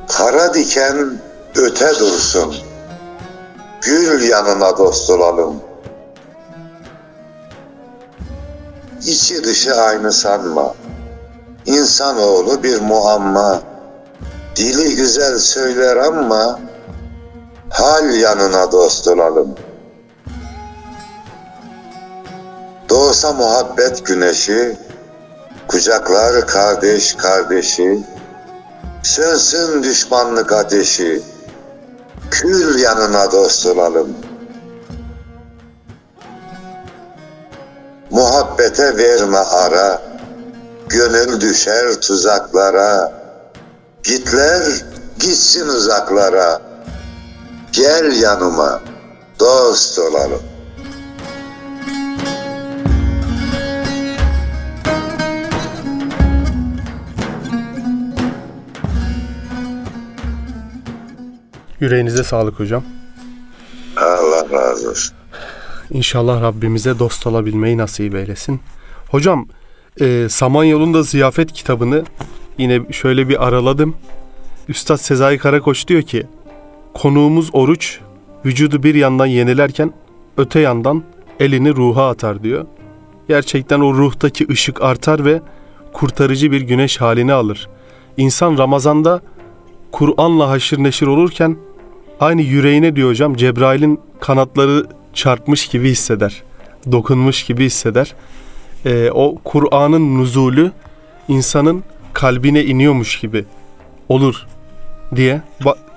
kara 0.08 0.54
diken 0.54 1.22
öte 1.56 2.00
dursun, 2.00 2.56
gül 3.82 4.30
yanına 4.30 4.78
dost 4.78 5.10
olalım. 5.10 5.65
İçi 9.06 9.44
dışı 9.44 9.76
aynı 9.76 10.12
sanma. 10.12 10.74
İnsanoğlu 11.66 12.64
bir 12.64 12.82
muamma. 12.82 13.62
Dili 14.56 14.96
güzel 14.96 15.40
söyler 15.40 15.96
ama 15.96 16.60
hal 17.70 18.16
yanına 18.16 18.72
dost 18.72 19.08
olalım. 19.08 19.56
Doğsa 22.90 23.34
muhabbet 23.34 24.06
güneşi, 24.06 24.78
kucaklar 25.68 26.48
kardeş 26.48 27.14
kardeşi, 27.16 28.04
sönsün 29.04 29.84
düşmanlık 29.84 30.52
ateşi, 30.52 31.22
kül 32.32 32.80
yanına 32.80 33.32
dost 33.32 33.66
olalım. 33.66 34.25
Muhabbete 38.16 38.98
verme 38.98 39.38
ara, 39.38 40.02
gönül 40.90 41.42
düşer 41.42 42.02
tuzaklara. 42.02 43.12
Gitler 44.04 44.62
gitsin 45.20 45.68
uzaklara, 45.68 46.62
gel 47.72 48.22
yanıma, 48.22 48.82
dost 49.40 50.00
olalım. 50.00 50.42
Yüreğinize 61.80 62.24
sağlık 62.24 62.60
hocam. 62.60 62.84
Allah 63.98 64.46
razı 64.52 64.90
olsun. 64.90 65.15
İnşallah 65.92 66.42
Rabbimize 66.42 67.00
dost 67.00 67.28
olabilmeyi 67.28 67.78
nasip 67.78 68.16
eylesin. 68.16 68.60
Hocam 69.10 69.48
e, 70.02 70.28
Samanyolu'nda 70.30 71.04
ziyafet 71.04 71.54
kitabını 71.54 72.04
yine 72.58 72.82
şöyle 72.92 73.30
bir 73.30 73.48
araladım. 73.48 73.96
Üstad 74.70 74.98
Sezai 74.98 75.38
Karakoç 75.38 75.88
diyor 75.88 76.02
ki 76.02 76.28
konuğumuz 76.94 77.50
oruç 77.54 78.00
vücudu 78.46 78.84
bir 78.84 78.96
yandan 78.96 79.26
yenilerken 79.26 79.94
öte 80.38 80.60
yandan 80.60 81.04
elini 81.40 81.76
ruha 81.76 82.10
atar 82.10 82.44
diyor. 82.44 82.66
Gerçekten 83.28 83.80
o 83.80 83.94
ruhtaki 83.94 84.48
ışık 84.50 84.82
artar 84.82 85.26
ve 85.26 85.42
kurtarıcı 85.94 86.52
bir 86.52 86.62
güneş 86.62 87.02
halini 87.02 87.34
alır. 87.34 87.70
İnsan 88.18 88.58
Ramazan'da 88.58 89.22
Kur'an'la 89.92 90.50
haşır 90.50 90.84
neşir 90.84 91.08
olurken 91.08 91.58
aynı 92.20 92.42
yüreğine 92.42 92.96
diyor 92.96 93.10
hocam 93.10 93.36
Cebrail'in 93.36 94.00
kanatları 94.20 94.86
çarpmış 95.16 95.68
gibi 95.68 95.90
hisseder. 95.90 96.44
Dokunmuş 96.92 97.44
gibi 97.44 97.66
hisseder. 97.66 98.16
Ee, 98.86 99.12
o 99.12 99.38
Kur'an'ın 99.44 100.18
nuzulü 100.20 100.72
insanın 101.28 101.84
kalbine 102.14 102.64
iniyormuş 102.64 103.20
gibi 103.20 103.46
olur 104.10 104.48
diye 105.16 105.42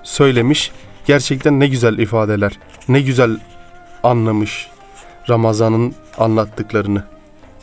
söylemiş. 0.03 0.73
Gerçekten 1.07 1.61
ne 1.61 1.67
güzel 1.67 1.99
ifadeler. 1.99 2.59
Ne 2.89 3.01
güzel 3.01 3.31
anlamış 4.03 4.69
Ramazan'ın 5.29 5.95
anlattıklarını. 6.19 7.05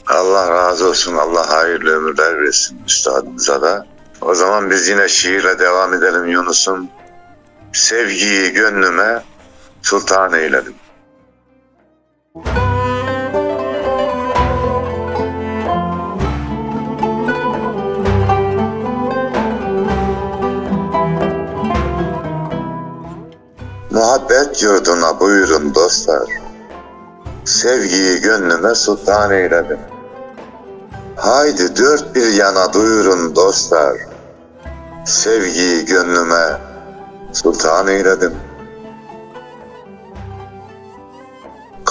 Allah 0.07 0.51
razı 0.51 0.89
olsun. 0.89 1.15
Allah 1.15 1.49
hayırlı 1.49 1.91
ömürler 1.91 2.43
versin 2.43 2.81
üstadımıza 2.87 3.61
da. 3.61 3.85
O 4.21 4.35
zaman 4.35 4.69
biz 4.69 4.87
yine 4.87 5.07
şiirle 5.07 5.59
devam 5.59 5.93
edelim 5.93 6.27
Yunus'um. 6.27 6.87
Sevgiyi 7.73 8.51
gönlüme 8.51 9.23
sultan 9.81 10.33
eyledim. 10.33 10.73
Muhabbet 12.35 12.47
yurduna 24.63 25.19
buyurun 25.19 25.75
dostlar. 25.75 26.29
Sevgiyi 27.45 28.21
gönlüme 28.21 28.75
sultan 28.75 29.31
eyledim. 29.31 29.79
Haydi 31.15 31.75
dört 31.77 32.15
bir 32.15 32.33
yana 32.33 32.73
duyurun 32.73 33.35
dostlar. 33.35 33.97
Sevgiyi 35.05 35.85
gönlüme 35.85 36.61
sultan 37.33 37.87
eyledim. 37.87 38.33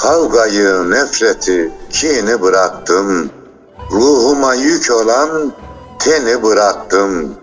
Kavgayı, 0.05 0.91
nefreti, 0.91 1.73
kini 1.91 2.43
bıraktım. 2.43 3.31
Ruhuma 3.91 4.55
yük 4.55 4.91
olan 4.91 5.53
teni 5.99 6.43
bıraktım. 6.43 7.35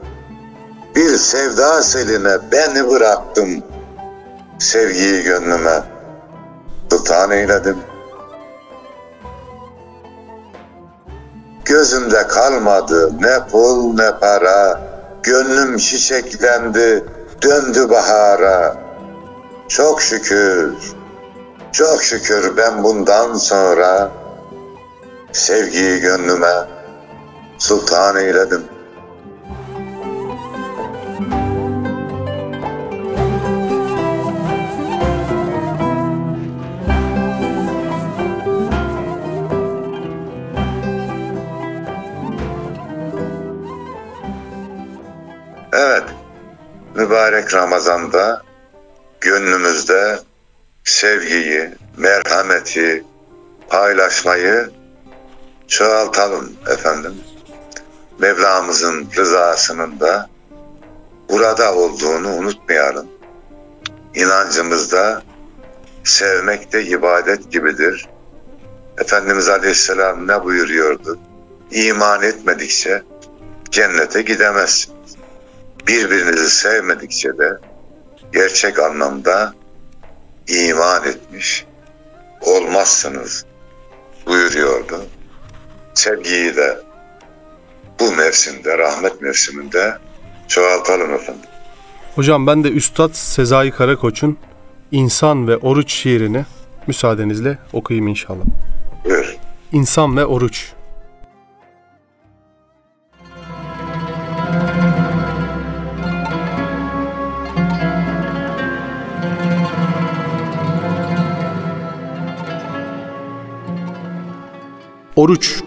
Bir 0.96 1.18
sevda 1.18 1.84
seline 1.84 2.52
beni 2.52 2.90
bıraktım. 2.90 3.64
Sevgiyi 4.60 5.24
gönlüme 5.24 5.84
sultan 6.90 7.32
eyledim. 7.32 7.78
Gözümde 11.66 12.28
kalmadı 12.28 13.12
ne 13.22 13.48
pul 13.52 13.94
ne 13.94 14.12
para. 14.20 14.82
Gönlüm 15.24 15.78
çiçeklendi, 15.78 17.06
döndü 17.42 17.90
bahara. 17.90 18.76
Çok 19.68 20.02
şükür, 20.02 20.74
çok 21.72 22.04
şükür 22.04 22.58
ben 22.58 22.84
bundan 22.84 23.34
sonra 23.34 24.12
sevgiyi 25.32 26.00
gönlüme 26.00 26.68
sultan 27.58 28.18
eyledim. 28.18 28.64
Evet, 45.74 46.04
mübarek 46.96 47.54
Ramazan'da 47.54 48.42
gönlümüzde 49.22 50.20
sevgiyi, 50.84 51.70
merhameti, 51.98 53.04
paylaşmayı 53.70 54.70
çoğaltalım 55.68 56.54
efendim. 56.68 57.14
Mevlamızın 58.20 59.08
rızasının 59.18 60.00
da 60.00 60.30
burada 61.30 61.76
olduğunu 61.76 62.30
unutmayalım. 62.30 63.08
İnancımızda 64.16 65.24
sevmek 66.04 66.74
de 66.74 66.86
ibadet 66.86 67.52
gibidir. 67.52 68.10
Efendimiz 68.98 69.50
Aleyhisselam 69.50 70.28
ne 70.28 70.44
buyuruyordu? 70.44 71.20
İman 71.72 72.24
etmedikçe 72.24 73.04
cennete 73.72 74.22
gidemezsin 74.22 74.94
birbirinizi 75.88 76.50
sevmedikçe 76.50 77.38
de 77.38 77.58
gerçek 78.34 78.80
anlamda 78.80 79.54
iman 80.52 81.08
etmiş 81.08 81.66
olmazsınız 82.42 83.46
buyuruyordu. 84.28 85.06
Sevgiyi 85.94 86.56
de 86.56 86.80
bu 88.00 88.12
mevsimde, 88.12 88.78
rahmet 88.78 89.22
mevsiminde 89.22 89.98
çoğaltalım 90.48 91.14
efendim. 91.14 91.50
Hocam 92.16 92.48
ben 92.48 92.64
de 92.64 92.70
Üstad 92.72 93.14
Sezai 93.14 93.72
Karakoç'un 93.72 94.38
İnsan 94.92 95.48
ve 95.48 95.58
Oruç 95.58 95.94
şiirini 95.94 96.46
müsaadenizle 96.88 97.58
okuyayım 97.74 98.08
inşallah. 98.08 98.44
Buyur. 99.06 99.36
İnsan 99.72 100.18
ve 100.18 100.26
Oruç 100.26 100.72
Oruç, 115.22 115.64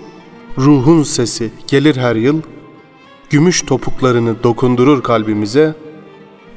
ruhun 0.59 1.03
sesi 1.03 1.51
gelir 1.67 1.97
her 1.97 2.17
yıl, 2.17 2.43
gümüş 3.31 3.63
topuklarını 3.63 4.43
dokundurur 4.43 5.03
kalbimize, 5.03 5.75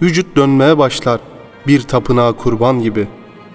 vücut 0.02 0.36
dönmeye 0.36 0.78
başlar 0.78 1.20
bir 1.68 1.82
tapınağa 1.82 2.32
kurban 2.32 2.80
gibi, 2.80 3.08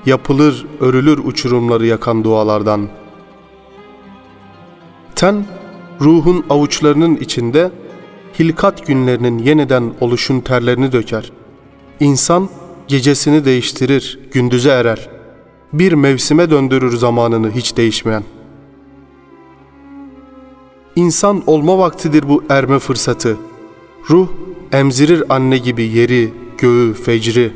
yapılır 0.06 0.66
örülür 0.80 1.18
uçurumları 1.18 1.86
yakan 1.86 2.24
dualardan. 2.24 2.88
Ten, 5.14 5.46
ruhun 6.00 6.44
avuçlarının 6.50 7.16
içinde, 7.16 7.70
hilkat 8.38 8.86
günlerinin 8.86 9.38
yeniden 9.38 9.94
oluşun 10.00 10.40
terlerini 10.40 10.92
döker. 10.92 11.32
İnsan 12.00 12.48
gecesini 12.88 13.44
değiştirir, 13.44 14.18
gündüze 14.32 14.70
erer. 14.70 15.08
Bir 15.72 15.92
mevsime 15.92 16.50
döndürür 16.50 16.96
zamanını 16.96 17.50
hiç 17.50 17.76
değişmeyen.'' 17.76 18.41
İnsan 20.96 21.42
olma 21.46 21.78
vaktidir 21.78 22.28
bu 22.28 22.44
erme 22.48 22.78
fırsatı. 22.78 23.36
Ruh 24.10 24.28
emzirir 24.72 25.22
anne 25.28 25.58
gibi 25.58 25.82
yeri, 25.82 26.32
göğü, 26.58 26.94
fecri. 26.94 27.52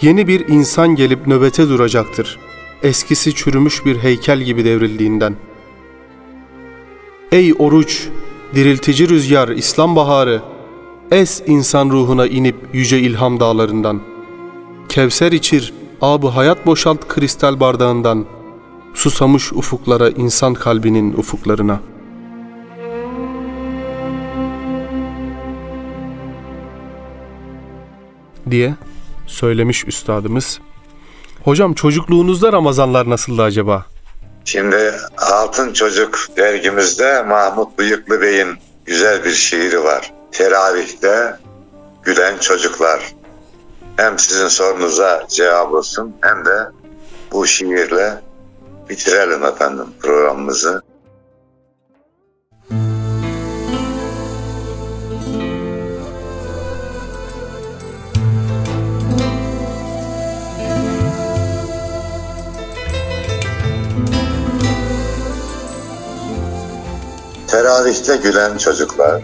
Yeni 0.00 0.26
bir 0.26 0.48
insan 0.48 0.96
gelip 0.96 1.26
nöbete 1.26 1.68
duracaktır. 1.68 2.38
Eskisi 2.82 3.34
çürümüş 3.34 3.84
bir 3.86 3.98
heykel 3.98 4.40
gibi 4.40 4.64
devrildiğinden. 4.64 5.36
Ey 7.32 7.54
oruç, 7.58 8.08
diriltici 8.54 9.08
rüzgar, 9.08 9.48
İslam 9.48 9.96
baharı, 9.96 10.42
es 11.10 11.42
insan 11.46 11.90
ruhuna 11.90 12.26
inip 12.26 12.56
yüce 12.72 12.98
ilham 12.98 13.40
dağlarından. 13.40 14.00
Kevser 14.88 15.32
içir, 15.32 15.72
abı 16.00 16.28
hayat 16.28 16.66
boşalt 16.66 17.08
kristal 17.08 17.60
bardağından. 17.60 18.26
Susamış 18.94 19.52
ufuklara, 19.52 20.10
insan 20.10 20.54
kalbinin 20.54 21.12
ufuklarına.'' 21.12 21.99
Diye 28.50 28.74
söylemiş 29.26 29.84
üstadımız. 29.86 30.60
Hocam 31.44 31.74
çocukluğunuzda 31.74 32.52
Ramazanlar 32.52 33.10
nasıldı 33.10 33.42
acaba? 33.42 33.86
Şimdi 34.44 34.92
Altın 35.18 35.72
Çocuk 35.72 36.18
dergimizde 36.36 37.22
Mahmut 37.22 37.78
Bıyıklı 37.78 38.20
Bey'in 38.22 38.48
güzel 38.84 39.24
bir 39.24 39.32
şiiri 39.32 39.84
var. 39.84 40.12
Teravihte 40.32 41.36
gülen 42.02 42.38
çocuklar. 42.38 43.14
hem 43.96 44.18
sizin 44.18 44.48
sorunuza 44.48 45.26
cevap 45.28 45.72
olsun 45.74 46.16
hem 46.20 46.44
de 46.44 46.58
bu 47.32 47.46
şiirle 47.46 48.20
bitirelim 48.88 49.44
efendim 49.44 49.86
programımızı. 50.02 50.82
Teravihte 67.60 68.16
gülen 68.16 68.58
çocuklar, 68.58 69.22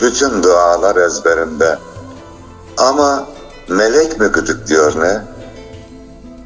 bütün 0.00 0.42
dualar 0.42 0.96
ezberinde. 0.96 1.78
Ama 2.78 3.28
melek 3.68 4.20
mi 4.20 4.26
gıdıklıyor 4.26 5.00
ne? 5.00 5.22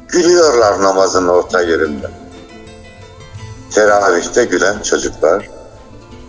Gülüyorlar 0.07 0.81
namazın 0.81 1.27
orta 1.27 1.61
yerinde. 1.61 2.11
Teravihte 3.71 4.45
gülen 4.45 4.81
çocuklar, 4.81 5.49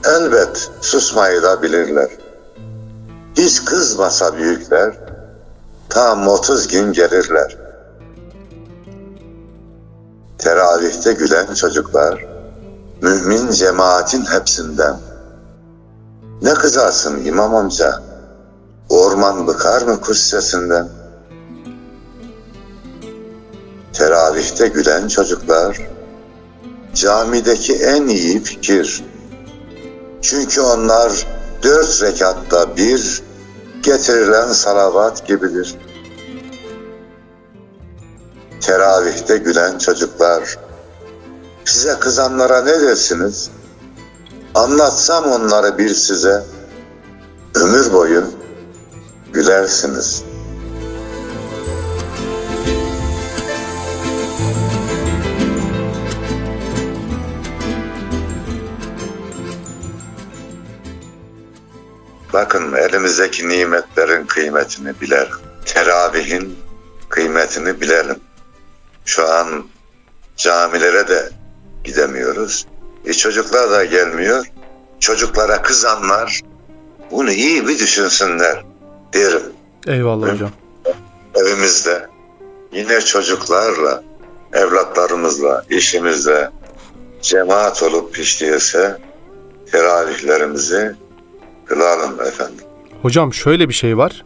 elbet 0.04 0.70
susmayı 0.80 1.42
da 1.42 1.62
bilirler. 1.62 2.10
Hiç 3.36 3.64
kızmasa 3.64 4.36
büyükler, 4.36 4.94
tam 5.88 6.28
30 6.28 6.68
gün 6.68 6.92
gelirler. 6.92 7.56
Teravihte 10.38 11.12
gülen 11.12 11.54
çocuklar, 11.54 12.29
mümin 13.02 13.50
cemaatin 13.50 14.24
hepsinden. 14.24 14.96
Ne 16.42 16.54
kızarsın 16.54 17.24
imam 17.24 17.54
amca? 17.54 18.02
Orman 18.88 19.46
bıkar 19.46 19.82
mı 19.82 20.00
kuş 20.00 20.18
sesinden? 20.18 20.88
Teravihte 23.92 24.68
gülen 24.68 25.08
çocuklar, 25.08 25.88
camideki 26.94 27.74
en 27.74 28.06
iyi 28.06 28.42
fikir. 28.42 29.04
Çünkü 30.22 30.60
onlar 30.60 31.26
dört 31.62 32.02
rekatta 32.02 32.76
bir 32.76 33.22
getirilen 33.82 34.52
salavat 34.52 35.26
gibidir. 35.26 35.74
Teravihte 38.60 39.36
gülen 39.36 39.78
çocuklar, 39.78 40.58
size 41.64 41.98
kızanlara 42.00 42.62
ne 42.64 42.80
dersiniz? 42.80 43.50
Anlatsam 44.54 45.24
onları 45.24 45.78
bir 45.78 45.94
size, 45.94 46.44
ömür 47.54 47.92
boyu 47.92 48.24
gülersiniz. 49.32 50.24
Bakın 62.32 62.72
elimizdeki 62.72 63.48
nimetlerin 63.48 64.26
kıymetini 64.26 65.00
bilelim. 65.00 65.36
Teravihin 65.64 66.58
kıymetini 67.08 67.80
bilelim. 67.80 68.20
Şu 69.04 69.32
an 69.32 69.64
camilere 70.36 71.08
de 71.08 71.39
gidemiyoruz. 71.84 72.66
E 73.04 73.12
çocuklar 73.12 73.70
da 73.70 73.84
gelmiyor. 73.84 74.46
Çocuklara 75.00 75.62
kızanlar 75.62 76.40
bunu 77.10 77.30
iyi 77.30 77.68
bir 77.68 77.78
düşünsünler 77.78 78.64
derim. 79.14 79.42
Eyvallah 79.86 80.32
hocam. 80.32 80.50
Evimizde 81.34 82.06
yine 82.72 83.00
çocuklarla, 83.00 84.02
evlatlarımızla, 84.52 85.64
işimizle 85.70 86.50
cemaat 87.22 87.82
olup 87.82 88.18
işleyese 88.18 88.98
teravihlerimizi 89.72 90.96
kılalım 91.64 92.20
efendim. 92.20 92.64
Hocam 93.02 93.34
şöyle 93.34 93.68
bir 93.68 93.74
şey 93.74 93.96
var. 93.96 94.24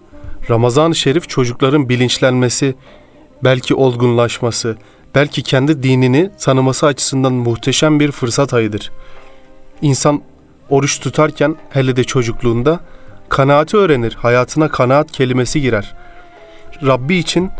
Ramazan-ı 0.50 0.94
Şerif 0.94 1.28
çocukların 1.28 1.88
bilinçlenmesi, 1.88 2.74
belki 3.44 3.74
olgunlaşması, 3.74 4.76
belki 5.14 5.42
kendi 5.42 5.82
dinini 5.82 6.30
tanıması 6.40 6.86
açısından 6.86 7.32
muhteşem 7.32 8.00
bir 8.00 8.12
fırsat 8.12 8.54
ayıdır. 8.54 8.92
İnsan 9.82 10.22
oruç 10.70 11.00
tutarken 11.00 11.56
hele 11.70 11.96
de 11.96 12.04
çocukluğunda 12.04 12.80
kanaati 13.28 13.76
öğrenir. 13.76 14.14
Hayatına 14.14 14.68
kanaat 14.68 15.12
kelimesi 15.12 15.60
girer. 15.60 15.94
Rabbi 16.86 17.14
için 17.14 17.50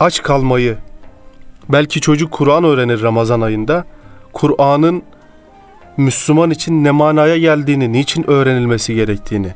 aç 0.00 0.22
kalmayı, 0.22 0.78
belki 1.68 2.00
çocuk 2.00 2.32
Kur'an 2.32 2.64
öğrenir 2.64 3.02
Ramazan 3.02 3.40
ayında. 3.40 3.84
Kur'an'ın 4.32 5.02
Müslüman 5.96 6.50
için 6.50 6.84
ne 6.84 6.90
manaya 6.90 7.38
geldiğini, 7.38 7.92
niçin 7.92 8.30
öğrenilmesi 8.30 8.94
gerektiğini. 8.94 9.54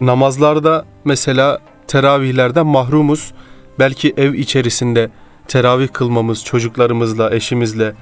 Namazlarda 0.00 0.84
mesela 1.04 1.58
teravihlerden 1.86 2.66
mahrumuz. 2.66 3.32
Belki 3.78 4.14
ev 4.16 4.34
içerisinde 4.34 5.10
teravih 5.48 5.88
kılmamız 5.88 6.44
çocuklarımızla, 6.44 7.34
eşimizle 7.34 7.94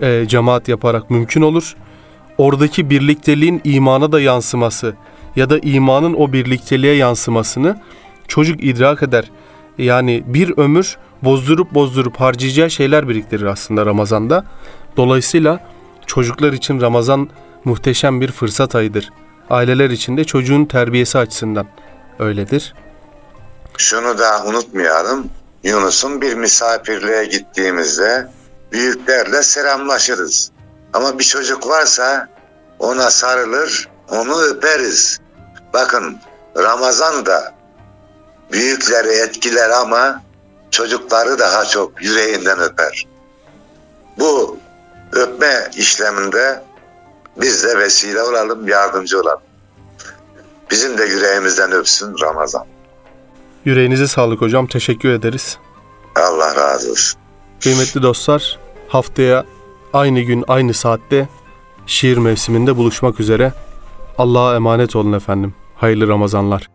e, 0.00 0.24
cemaat 0.28 0.68
yaparak 0.68 1.10
mümkün 1.10 1.42
olur. 1.42 1.76
Oradaki 2.38 2.90
birlikteliğin 2.90 3.60
imana 3.64 4.12
da 4.12 4.20
yansıması 4.20 4.94
ya 5.36 5.50
da 5.50 5.58
imanın 5.58 6.14
o 6.14 6.32
birlikteliğe 6.32 6.94
yansımasını 6.94 7.80
çocuk 8.28 8.64
idrak 8.64 9.02
eder. 9.02 9.30
Yani 9.78 10.24
bir 10.26 10.58
ömür 10.58 10.96
bozdurup 11.22 11.74
bozdurup 11.74 12.20
harcayacağı 12.20 12.70
şeyler 12.70 13.08
biriktirir 13.08 13.44
aslında 13.44 13.86
Ramazan'da. 13.86 14.44
Dolayısıyla 14.96 15.70
çocuklar 16.06 16.52
için 16.52 16.80
Ramazan 16.80 17.28
muhteşem 17.64 18.20
bir 18.20 18.32
fırsat 18.32 18.74
ayıdır. 18.74 19.10
Aileler 19.50 19.90
için 19.90 20.16
de 20.16 20.24
çocuğun 20.24 20.64
terbiyesi 20.64 21.18
açısından 21.18 21.66
öyledir. 22.18 22.74
Şunu 23.76 24.18
da 24.18 24.44
unutmayalım. 24.46 25.30
Yunus'un 25.64 26.20
bir 26.20 26.34
misafirliğe 26.34 27.24
gittiğimizde 27.24 28.28
büyüklerle 28.72 29.42
selamlaşırız. 29.42 30.50
Ama 30.92 31.18
bir 31.18 31.24
çocuk 31.24 31.68
varsa 31.68 32.28
ona 32.78 33.10
sarılır, 33.10 33.88
onu 34.10 34.42
öperiz. 34.42 35.20
Bakın 35.72 36.18
Ramazan 36.56 37.26
da 37.26 37.54
büyükleri 38.52 39.08
etkiler 39.08 39.70
ama 39.70 40.22
çocukları 40.70 41.38
daha 41.38 41.64
çok 41.64 42.02
yüreğinden 42.02 42.60
öper. 42.60 43.06
Bu 44.18 44.58
öpme 45.12 45.70
işleminde 45.76 46.62
biz 47.36 47.64
de 47.64 47.78
vesile 47.78 48.22
olalım, 48.22 48.68
yardımcı 48.68 49.20
olalım. 49.20 49.42
Bizim 50.70 50.98
de 50.98 51.04
yüreğimizden 51.04 51.72
öpsün 51.72 52.20
Ramazan. 52.20 52.66
Yüreğinize 53.64 54.06
sağlık 54.06 54.40
hocam. 54.40 54.66
Teşekkür 54.66 55.10
ederiz. 55.10 55.58
Allah 56.16 56.56
razı 56.56 56.90
olsun. 56.90 57.20
Kıymetli 57.60 58.02
dostlar, 58.02 58.58
haftaya 58.88 59.44
aynı 59.92 60.20
gün 60.20 60.44
aynı 60.48 60.74
saatte 60.74 61.28
şiir 61.86 62.16
mevsiminde 62.16 62.76
buluşmak 62.76 63.20
üzere. 63.20 63.52
Allah'a 64.18 64.56
emanet 64.56 64.96
olun 64.96 65.12
efendim. 65.12 65.54
Hayırlı 65.76 66.08
Ramazanlar. 66.08 66.73